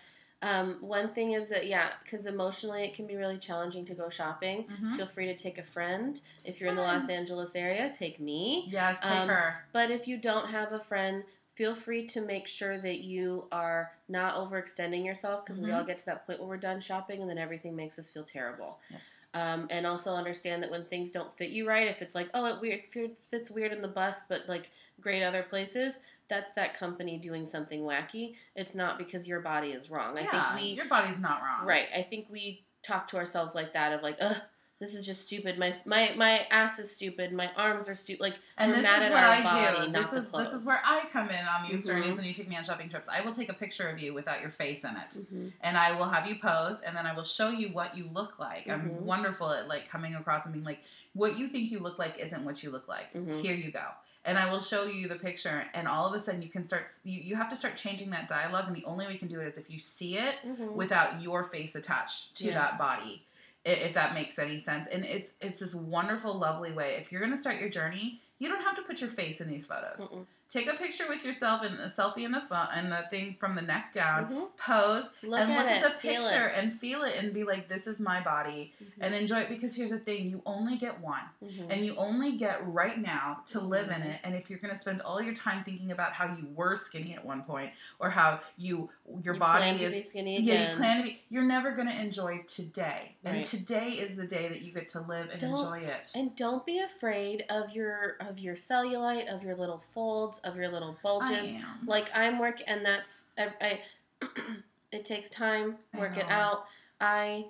[0.44, 4.08] Um, one thing is that yeah, because emotionally it can be really challenging to go
[4.10, 4.66] shopping.
[4.66, 4.96] Mhm.
[4.98, 6.20] Feel free to take a friend.
[6.46, 8.66] If you're in the Los Angeles area, take me.
[8.70, 9.64] Yes, take Um, her.
[9.74, 11.24] But if you don't have a friend,
[11.58, 15.76] feel free to make sure that you are not overextending yourself because we Mhm.
[15.78, 18.24] all get to that point where we're done shopping and then everything makes us feel
[18.24, 18.80] terrible.
[18.91, 19.26] Yes.
[19.34, 22.46] Um, and also understand that when things don't fit you right, if it's like, oh,
[22.46, 22.84] it weird
[23.32, 24.70] fits, weird in the bus, but like
[25.02, 25.96] great other places,
[26.28, 28.36] that's that company doing something wacky.
[28.56, 30.15] It's not because your body is wrong.
[30.15, 31.65] I yeah, think we your body's not wrong.
[31.65, 31.88] right.
[31.96, 34.38] I think we talk to ourselves like that of like, ugh,
[34.80, 35.58] this is just stupid.
[35.58, 37.34] My my my ass is stupid.
[37.34, 38.22] My arms are stupid.
[38.22, 39.92] Like And We're this mad is at our I body, do.
[39.92, 41.88] not This is this is where I come in on these Mhm.
[41.88, 43.08] journeys when you take me on shopping trips.
[43.08, 45.10] I will take a picture of you without your face in it.
[45.13, 45.52] mhm.
[45.62, 48.38] And I will have you pose and then I will show you what you look
[48.38, 48.66] like.
[48.66, 48.72] Mhm.
[48.74, 50.80] I'm wonderful at like coming across and being like,
[51.13, 53.12] what you think you look like isn't what you look like.
[53.13, 53.42] Mhm.
[53.42, 53.86] Here you go.
[54.26, 56.90] And I will show you the picture and all of a sudden you can start
[57.04, 59.40] you, you have to start changing that dialogue and the only way you can do
[59.40, 60.74] it is if you see it Mhm.
[60.74, 62.54] without your face attached to Yeah.
[62.56, 63.24] that body
[63.68, 64.88] if that makes any sense.
[64.88, 66.98] And it's it's this wonderful lovely way.
[67.00, 69.50] If you're going to start your journey you don't have to put your face in
[69.50, 70.00] these photos.
[70.00, 70.26] Mm-mm.
[70.50, 73.56] Take a picture with yourself and a selfie in the phone and the thing from
[73.56, 74.48] the neck down Mhm.
[74.58, 75.72] pose Look and at look it.
[75.72, 76.54] at the picture it.
[76.64, 78.88] and feel it and be like this is my body Mhm.
[79.02, 81.68] and enjoy it because here's the thing you only get one Mhm.
[81.70, 84.06] and you only get right now to live in Mhm.
[84.16, 86.76] it and if you're going to spend all your time thinking about how you were
[86.76, 88.90] skinny at one point or how you
[89.24, 90.72] your You body is to be skinny yeah, again.
[90.72, 91.22] you plan to be.
[91.30, 95.00] You're never going to enjoy today, and today is the day that you get to
[95.00, 96.12] live and Don't- enjoy it.
[96.14, 100.69] And don't be afraid of your of your cellulite, of your little folds, of your
[100.69, 101.52] little bulges.
[101.86, 103.52] Like I'm work, and that's I.
[103.62, 103.80] I
[104.91, 105.78] it takes time.
[105.97, 106.65] Work it out.
[107.00, 107.45] I,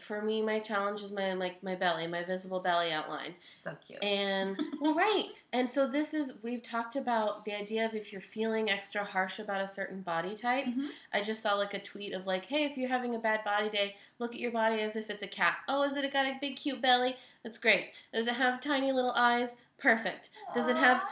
[0.00, 3.34] for me, my challenge is my like my belly, my visible belly outline.
[3.40, 4.02] so cute.
[4.02, 5.26] And well, right.
[5.54, 9.38] And so this is we've talked about the idea of if you're feeling extra harsh
[9.38, 10.66] about a certain body type.
[10.66, 10.88] Mhm.
[11.12, 13.70] I just saw like a tweet of like, hey, if you're having a bad body
[13.70, 15.56] day, look at your body as if it's a cat.
[15.68, 17.16] Oh, is it got a big cute belly?
[17.42, 17.90] That's great.
[18.14, 19.56] Does it have tiny little eyes?
[19.78, 20.30] Perfect.
[20.54, 21.02] Does it have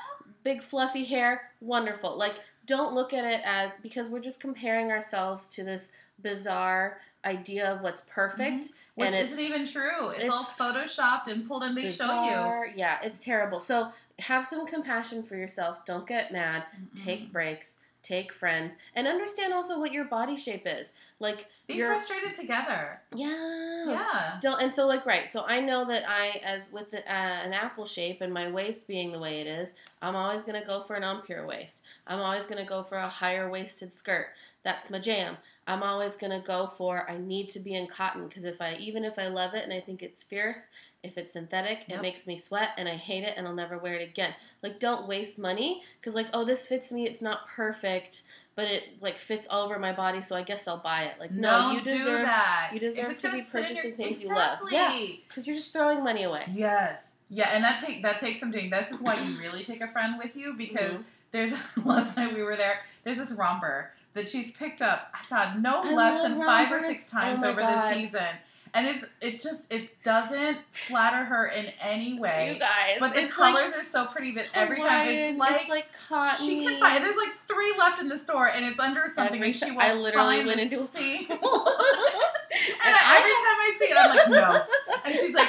[0.42, 1.50] big fluffy hair?
[1.60, 2.16] Wonderful.
[2.16, 2.34] Like,
[2.66, 5.90] don't look at it as because we're just comparing ourselves to this
[6.22, 8.64] bizarre idea of what's perfect.
[8.64, 8.74] Mm-hmm.
[8.96, 10.08] Which and it's isn't even true.
[10.08, 12.72] It's, it's all photoshopped and pulled and they show you.
[12.76, 13.60] Yeah, it's terrible.
[13.60, 15.84] So have some compassion for yourself.
[15.86, 16.64] Don't get mad.
[16.74, 17.04] Mm-mm.
[17.04, 17.76] Take breaks.
[18.02, 20.92] Take friends, and understand also what your body shape is.
[21.18, 23.00] Like Be you're, frustrated together.
[23.14, 24.38] yeah Yeah.
[24.40, 25.30] Don't and so like right.
[25.30, 28.86] So I know that I, as with the, uh, an apple shape and my waist
[28.86, 29.70] being the way it is,
[30.02, 31.78] I'm always gonna go for an empire waist.
[32.06, 34.28] I'm always gonna go for a higher waisted skirt.
[34.62, 35.36] That's my jam.
[35.66, 39.04] I'm always gonna go for I need to be in cotton because if I even
[39.04, 40.58] if I love it and I think it's fierce,
[41.02, 41.98] if it's synthetic, Yep.
[41.98, 44.34] it makes me sweat and I hate it and I'll never wear it again.
[44.62, 48.22] Like don't waste money because like oh this fits me, it's not perfect,
[48.56, 51.14] but it like fits all over my body, so I guess I'll buy it.
[51.20, 52.70] Like no, Don't you do deserve that.
[52.74, 54.58] you deserve to be in your- purchasing things you love.
[54.70, 54.98] Yeah.
[55.28, 56.46] Because you're just throwing money away.
[56.54, 57.12] Yes.
[57.28, 58.70] Yeah, and that take that takes some doing.
[58.70, 61.04] This is why you really take a friend with you because Mhm.
[61.30, 61.52] there's
[61.84, 62.80] last night we were there.
[63.04, 65.12] There's this romper that she's picked up.
[65.14, 67.90] I thought no I less than five or six times Oh over God.
[67.90, 68.26] the season,
[68.74, 72.52] and it's it just it doesn't flatter her in any way.
[72.54, 75.60] You guys, but the colors are so pretty that like every time it's like.
[75.62, 76.46] it's like cotton.
[76.46, 77.02] she can find.
[77.04, 79.80] There's like three left in the store, and it's under something, Every and she won't
[79.80, 81.26] I literally went into a- seam.
[81.30, 81.40] and And
[82.96, 84.62] I, every time I see it, I'm like, no.
[85.04, 85.48] And she's like,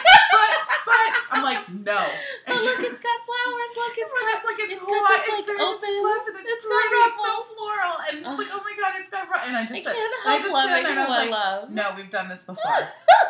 [0.86, 1.14] but, but.
[1.32, 1.98] I'm like, no.
[1.98, 3.72] And But look, it's got flowers.
[3.78, 4.36] Look, it's got.
[4.36, 5.08] it's like it's, it's hot.
[5.10, 6.36] this, it's like, very just open- pleasant.
[6.42, 7.00] It's, it's pretty.
[7.02, 7.96] It's so floral.
[8.08, 9.48] And she's like, oh my god, it's got ruffles.
[9.48, 9.96] And I I just can't said,
[10.28, 11.70] I just sat and I was like, love.
[11.72, 12.84] no, we've done this before.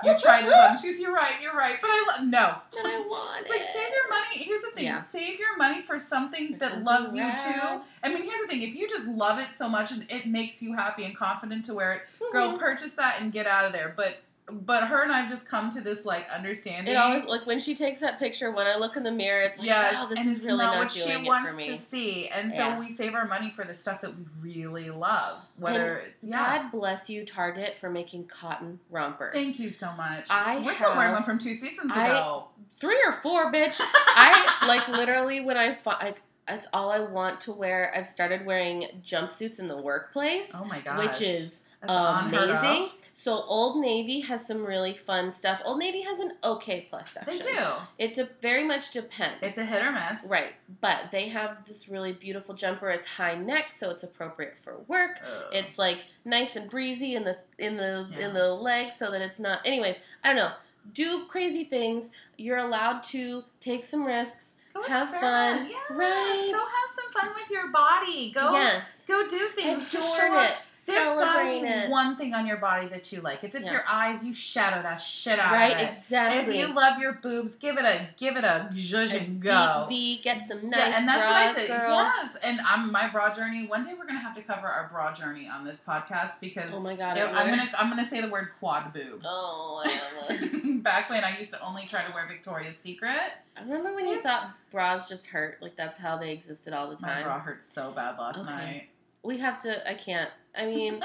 [0.04, 0.78] You tried this on.
[0.78, 1.78] She goes, you're right, you're right.
[1.80, 2.56] But I lo- no.
[2.80, 4.44] And I want It's like save your money.
[4.44, 5.04] Here's the thing: Yeah.
[5.12, 7.82] save your money for something that something loves you too.
[8.04, 10.62] I mean, here's the thing: if you just love it so much and it makes
[10.62, 12.60] you happy and confident to wear it, girl, Mhm.
[12.60, 13.94] purchase that and get out of there.
[13.96, 14.18] But
[14.50, 16.94] but her and I've just come to this like understanding.
[16.94, 18.52] It always like when she takes that picture.
[18.52, 20.92] When I look in the mirror, it's like, yes, wow, this is really not what
[20.92, 21.68] she wants me.
[21.68, 22.80] to see, and so Yeah.
[22.80, 25.38] we save our money for the stuff that we really love.
[25.58, 26.60] Whether it's yeah.
[26.64, 29.34] God bless you, Target, for making cotton rompers.
[29.34, 30.28] Thank you so much.
[30.30, 32.48] I We're still wearing one from two seasons I- ago.
[32.78, 33.76] Three or four, bitch.
[33.80, 36.16] I like literally when I find.
[36.48, 37.94] that's all I want to wear.
[37.96, 42.90] I've started wearing jumpsuits in the workplace, oh my gosh, which is That's amazing.
[43.24, 45.62] So Old Navy has some really fun stuff.
[45.64, 47.38] Old Navy has an okay plus section.
[47.38, 47.66] They do.
[48.00, 49.36] It de- very much depends.
[49.44, 50.26] It's a hit or miss.
[50.28, 52.90] right, but they have this really beautiful jumper.
[52.90, 55.20] It's high neck, so it's appropriate for work.
[55.24, 55.44] Ugh.
[55.54, 58.28] It's like nice and breezy in the in the Yeah.
[58.30, 59.60] in the leg, so that it's not.
[59.68, 60.54] Anyways, I don't know.
[60.94, 62.10] Do crazy things.
[62.38, 64.56] You're allowed to take some risks.
[64.74, 65.68] Go have fun.
[65.70, 65.78] Yes.
[65.92, 66.50] Right.
[66.52, 68.32] Go have some fun with your body.
[68.32, 69.92] Go yes, go do things.
[69.92, 70.50] Just adorn show up.
[70.50, 70.58] it.
[70.92, 71.90] There's gotta be Celebrate it.
[71.90, 73.44] one thing on your body that you like.
[73.44, 73.78] If it's Yeah.
[73.78, 75.98] your eyes, you shadow that shit out Right, of it.
[75.98, 76.40] exactly.
[76.60, 79.88] If you love your boobs, give it a give it a zhuzh and go.
[79.90, 81.68] deep V, get some nice yeah, and that's bras, what I did.
[81.68, 81.96] girl.
[81.96, 83.66] Yes, and I'm my bra journey.
[83.66, 86.80] One day we're gonna have to cover our bra journey on this podcast because Oh
[86.80, 89.22] my god, you know, I'm gonna I'm gonna say the word quad boob.
[89.26, 90.52] Oh, I love.
[90.84, 94.20] Back when I used to only try to wear Victoria's Secret, I remember when you
[94.22, 97.20] thought bras just hurt, like that's how they existed all the time.
[97.22, 98.50] my bra hurt so bad last Okay.
[98.50, 98.90] night.
[99.24, 99.88] We have to.
[99.90, 100.32] I can't.
[100.56, 101.02] I mean,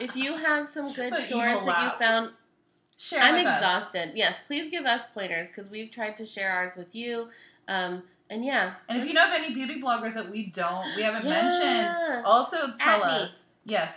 [0.00, 2.30] if you have some good stores that you found,
[2.98, 3.58] Share I'm with us.
[3.58, 4.12] exhausted.
[4.14, 7.28] Yes, please give us pointers because we've tried to share ours with you.
[7.68, 8.74] Um, and yeah.
[8.88, 12.72] And if you know of any beauty bloggers that we don't, we haven't mentioned, also
[12.78, 13.24] tell At me.
[13.24, 13.44] us.
[13.66, 13.92] Yes,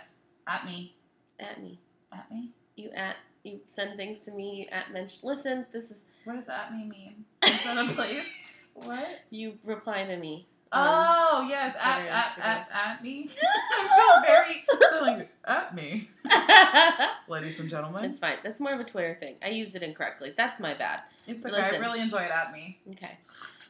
[0.46, 0.94] at me,
[1.38, 1.78] at me,
[2.12, 2.50] at me.
[2.76, 4.56] you at you send things to me.
[4.62, 5.18] You at mention.
[5.22, 7.24] Listen, this is What does at me mean?
[7.42, 8.24] Is that a place?
[8.74, 9.06] What?
[9.30, 10.46] you reply to me.
[10.72, 13.28] Um, Oh yes, at at, at at me.
[13.42, 14.64] I feel very
[15.16, 16.08] like at me,
[17.28, 18.04] ladies and gentlemen.
[18.04, 18.36] it's fine.
[18.42, 19.36] That's more of a Twitter thing.
[19.42, 20.32] I used it incorrectly.
[20.36, 21.02] That's my bad.
[21.26, 21.54] It's okay.
[21.56, 21.74] Listen.
[21.76, 22.78] I really enjoy it at me.
[22.92, 23.16] Okay.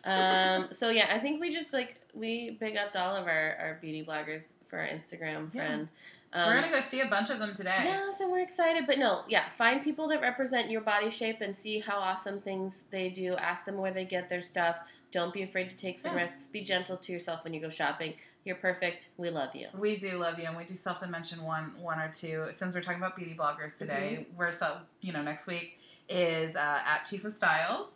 [0.04, 3.78] Um, so yeah, I think we just like we big upped all of our, our
[3.80, 5.84] beauty bloggers for our Instagram Yeah.
[6.32, 6.46] Friend.
[6.46, 7.80] We're Um, gonna go see a bunch of them today.
[7.84, 8.86] Yes, and we're excited.
[8.86, 12.84] But no, yeah, find people that represent your body shape and see how awesome things
[12.90, 13.36] they do.
[13.36, 14.76] Ask them where they get their stuff.
[15.12, 16.22] Don't be afraid to take some Yeah.
[16.22, 16.46] risks.
[16.46, 18.14] Be gentle to yourself when you go shopping.
[18.44, 19.08] You're perfect.
[19.18, 19.68] We love you.
[19.74, 22.48] We do love you, and we do self to mention one, one or two.
[22.54, 24.36] Since we're talking about beauty bloggers today, Mm-hmm.
[24.38, 25.79] we're so you know next week
[26.10, 27.86] is uh, at Chief of Styles.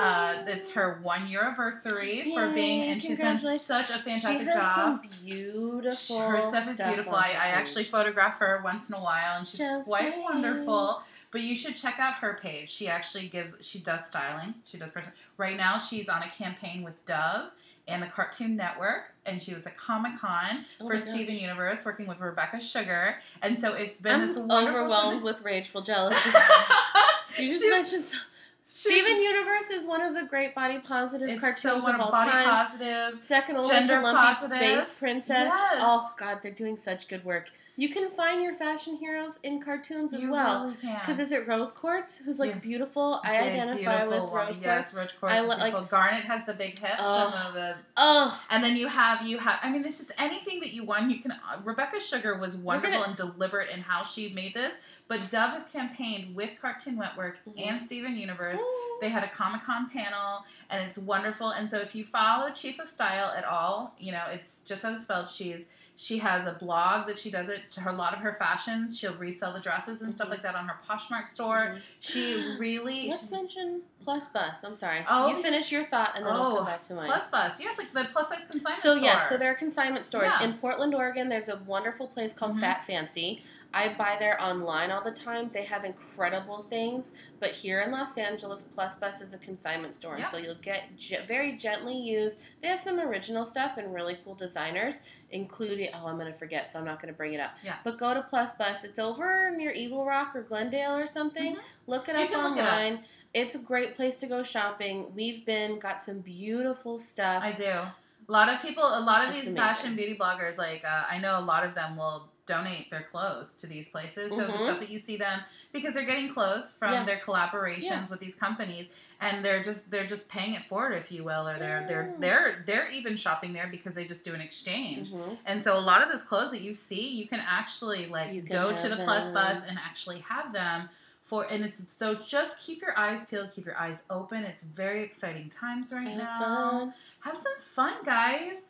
[0.00, 5.00] Uh, it's her one year anniversary for being, and she's done such a fantastic job.
[5.00, 6.18] some beautiful.
[6.20, 7.14] Her stuff is beautiful.
[7.14, 10.22] I, I actually photograph her once in a while, and she's Just quite saying.
[10.24, 11.02] wonderful.
[11.30, 12.68] But you should check out her page.
[12.68, 13.56] She actually gives.
[13.64, 14.54] She does styling.
[14.64, 15.12] She does person.
[15.38, 17.50] Right now, she's on a campaign with Dove
[17.88, 20.98] and the Cartoon Network, and she was at Comic Con Oh for.
[20.98, 23.16] Steven Universe, working with Rebecca Sugar.
[23.40, 25.24] And so it's been I'm this wonderful overwhelmed journey.
[25.24, 26.30] with rageful jealousy.
[27.38, 28.18] You just She's- mentioned so-
[28.64, 32.30] Steven Universe is one of the great body positive It's cartoons so of all body
[32.30, 32.44] time.
[32.48, 33.18] positive.
[33.26, 34.38] Second only to Lumpy's.
[34.44, 35.48] Space Princess.
[35.48, 35.76] Yes.
[35.80, 37.50] Oh God, they're doing such good work.
[37.74, 40.64] You can find your fashion heroes in cartoons as You well.
[40.66, 40.76] really.
[41.00, 42.58] Because is it Rose Quartz who's like Yeah.
[42.58, 43.22] beautiful?
[43.24, 44.28] I Big, identify with Rose.
[44.28, 44.56] Quartz.
[44.60, 45.86] Yes, Rose Quartz I is li- like- beautiful.
[45.86, 46.98] Garnet has the big hips.
[46.98, 50.60] Some of the Oh, And then you have you have I mean it's just anything
[50.60, 54.02] that you want you can uh, Rebecca Sugar was wonderful gonna- and deliberate in how
[54.04, 54.76] she made this,
[55.08, 57.68] but Dove has campaigned with Cartoon Network Mhm.
[57.68, 58.60] and Steven Universe.
[59.00, 61.50] They had a Comic Con panel and it's wonderful.
[61.50, 65.02] And so if you follow Chief of Style at all, you know, it's just as
[65.04, 68.20] spelled, she's she has a blog that she does it to her a lot of
[68.20, 68.98] her fashions.
[68.98, 70.30] She'll resell the dresses and stuff Mhm.
[70.32, 71.74] like that on her Poshmark store.
[71.76, 71.80] Mhm.
[72.00, 74.64] She really Let's she's- mention Plus Bus.
[74.64, 75.04] I'm sorry.
[75.08, 77.06] Oh, you finish your thought and then I'll Oh, come back to mine.
[77.06, 77.60] Plus Bus.
[77.60, 78.94] Yes, like the plus size consignment Store.
[78.94, 79.06] So store.
[79.06, 80.42] yeah, so there are consignment stores Yeah.
[80.46, 81.28] in Portland, Oregon.
[81.28, 82.60] There's a wonderful place called Mhm.
[82.60, 83.44] Fat Fancy.
[83.74, 85.50] I buy there online all the time.
[85.52, 90.14] They have incredible things, but here in Los Angeles, Plus Bus is a consignment store,
[90.14, 90.28] and Yeah.
[90.28, 92.36] so you'll get ge- very gently used.
[92.60, 94.96] They have some original stuff and really cool designers,
[95.30, 97.52] including oh, I'm gonna forget, so I'm not gonna bring it up.
[97.62, 97.76] Yeah.
[97.84, 98.84] But go to Plus Bus.
[98.84, 101.56] It's over near Eagle Rock or Glendale or something.
[101.56, 101.60] Mhm.
[101.86, 102.72] Look it You up look it up.
[102.72, 103.04] online.
[103.34, 105.14] It's a great place to go shopping.
[105.14, 107.42] We've been got some beautiful stuff.
[107.42, 107.64] I do.
[107.64, 107.94] A
[108.28, 109.56] lot of people, a lot of It's these amazing.
[109.56, 113.54] fashion beauty bloggers, like uh, I know a lot of them will donate their clothes
[113.54, 114.30] to these places.
[114.30, 114.64] So the Mhm.
[114.64, 117.04] stuff that you see them because they're getting clothes from Yeah.
[117.04, 118.06] their collaborations Yeah.
[118.10, 118.88] with these companies,
[119.20, 122.62] and they're just they're just paying it forward, if you will, or they're they're they're
[122.66, 125.10] they're even shopping there because they just do an exchange.
[125.10, 125.38] Mhm.
[125.46, 128.44] And so a lot of those clothes that you see, you can actually like can
[128.46, 129.34] go to the plus them.
[129.34, 130.88] bus and actually have them
[131.22, 134.42] for and it's so just keep your eyes peeled, keep your eyes open.
[134.42, 136.38] It's very exciting times right Have now.
[136.40, 136.94] fun.
[137.20, 138.64] Have some fun, guys.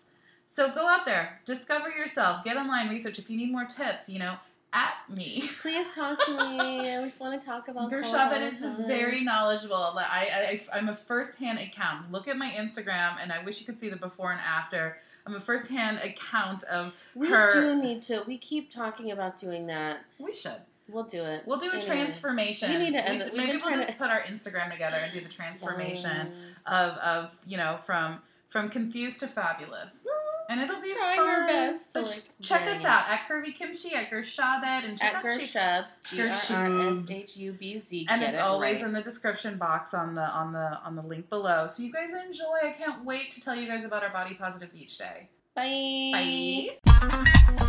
[0.55, 3.19] So go out there, discover yourself, get online research.
[3.19, 4.35] If you need more tips, you know,
[4.75, 5.49] at me.
[5.63, 6.95] Please talk to me.
[6.95, 9.77] I just want to talk about Guru Shabd is very knowledgeable.
[9.97, 12.13] I, I, I'm a first-hand account.
[12.13, 14.99] Look at my Instagram, and I wish you could see the before and after.
[15.27, 16.95] I'm a first-hand account of.
[17.15, 18.23] We her- do need to.
[18.27, 20.01] We keep talking about doing that.
[20.19, 20.61] We should.
[20.87, 21.45] We'll do it.
[21.47, 21.87] We'll do a Anyways.
[21.87, 22.71] transformation.
[22.73, 23.35] We need to end We- it.
[23.37, 26.29] Maybe we'll just to- put our Instagram together and do the transformation Yes.
[26.67, 30.07] of, of you know from from confused to fabulous.
[30.53, 31.29] And it'll be Trying fun.
[31.29, 35.15] our best So like, check us out at Curvy Kimchi at Guru Shabd and check
[35.15, 35.87] At Gershubs.
[36.11, 37.11] G R R S Gershubs.
[37.11, 38.07] H U B Z.
[38.11, 41.69] and it's always in the description box on the on the on the link below.
[41.73, 42.59] So you guys enjoy.
[42.63, 45.29] I can't wait to tell you guys about our body positive beach day.
[45.55, 46.77] Bye.
[46.85, 47.69] Bye.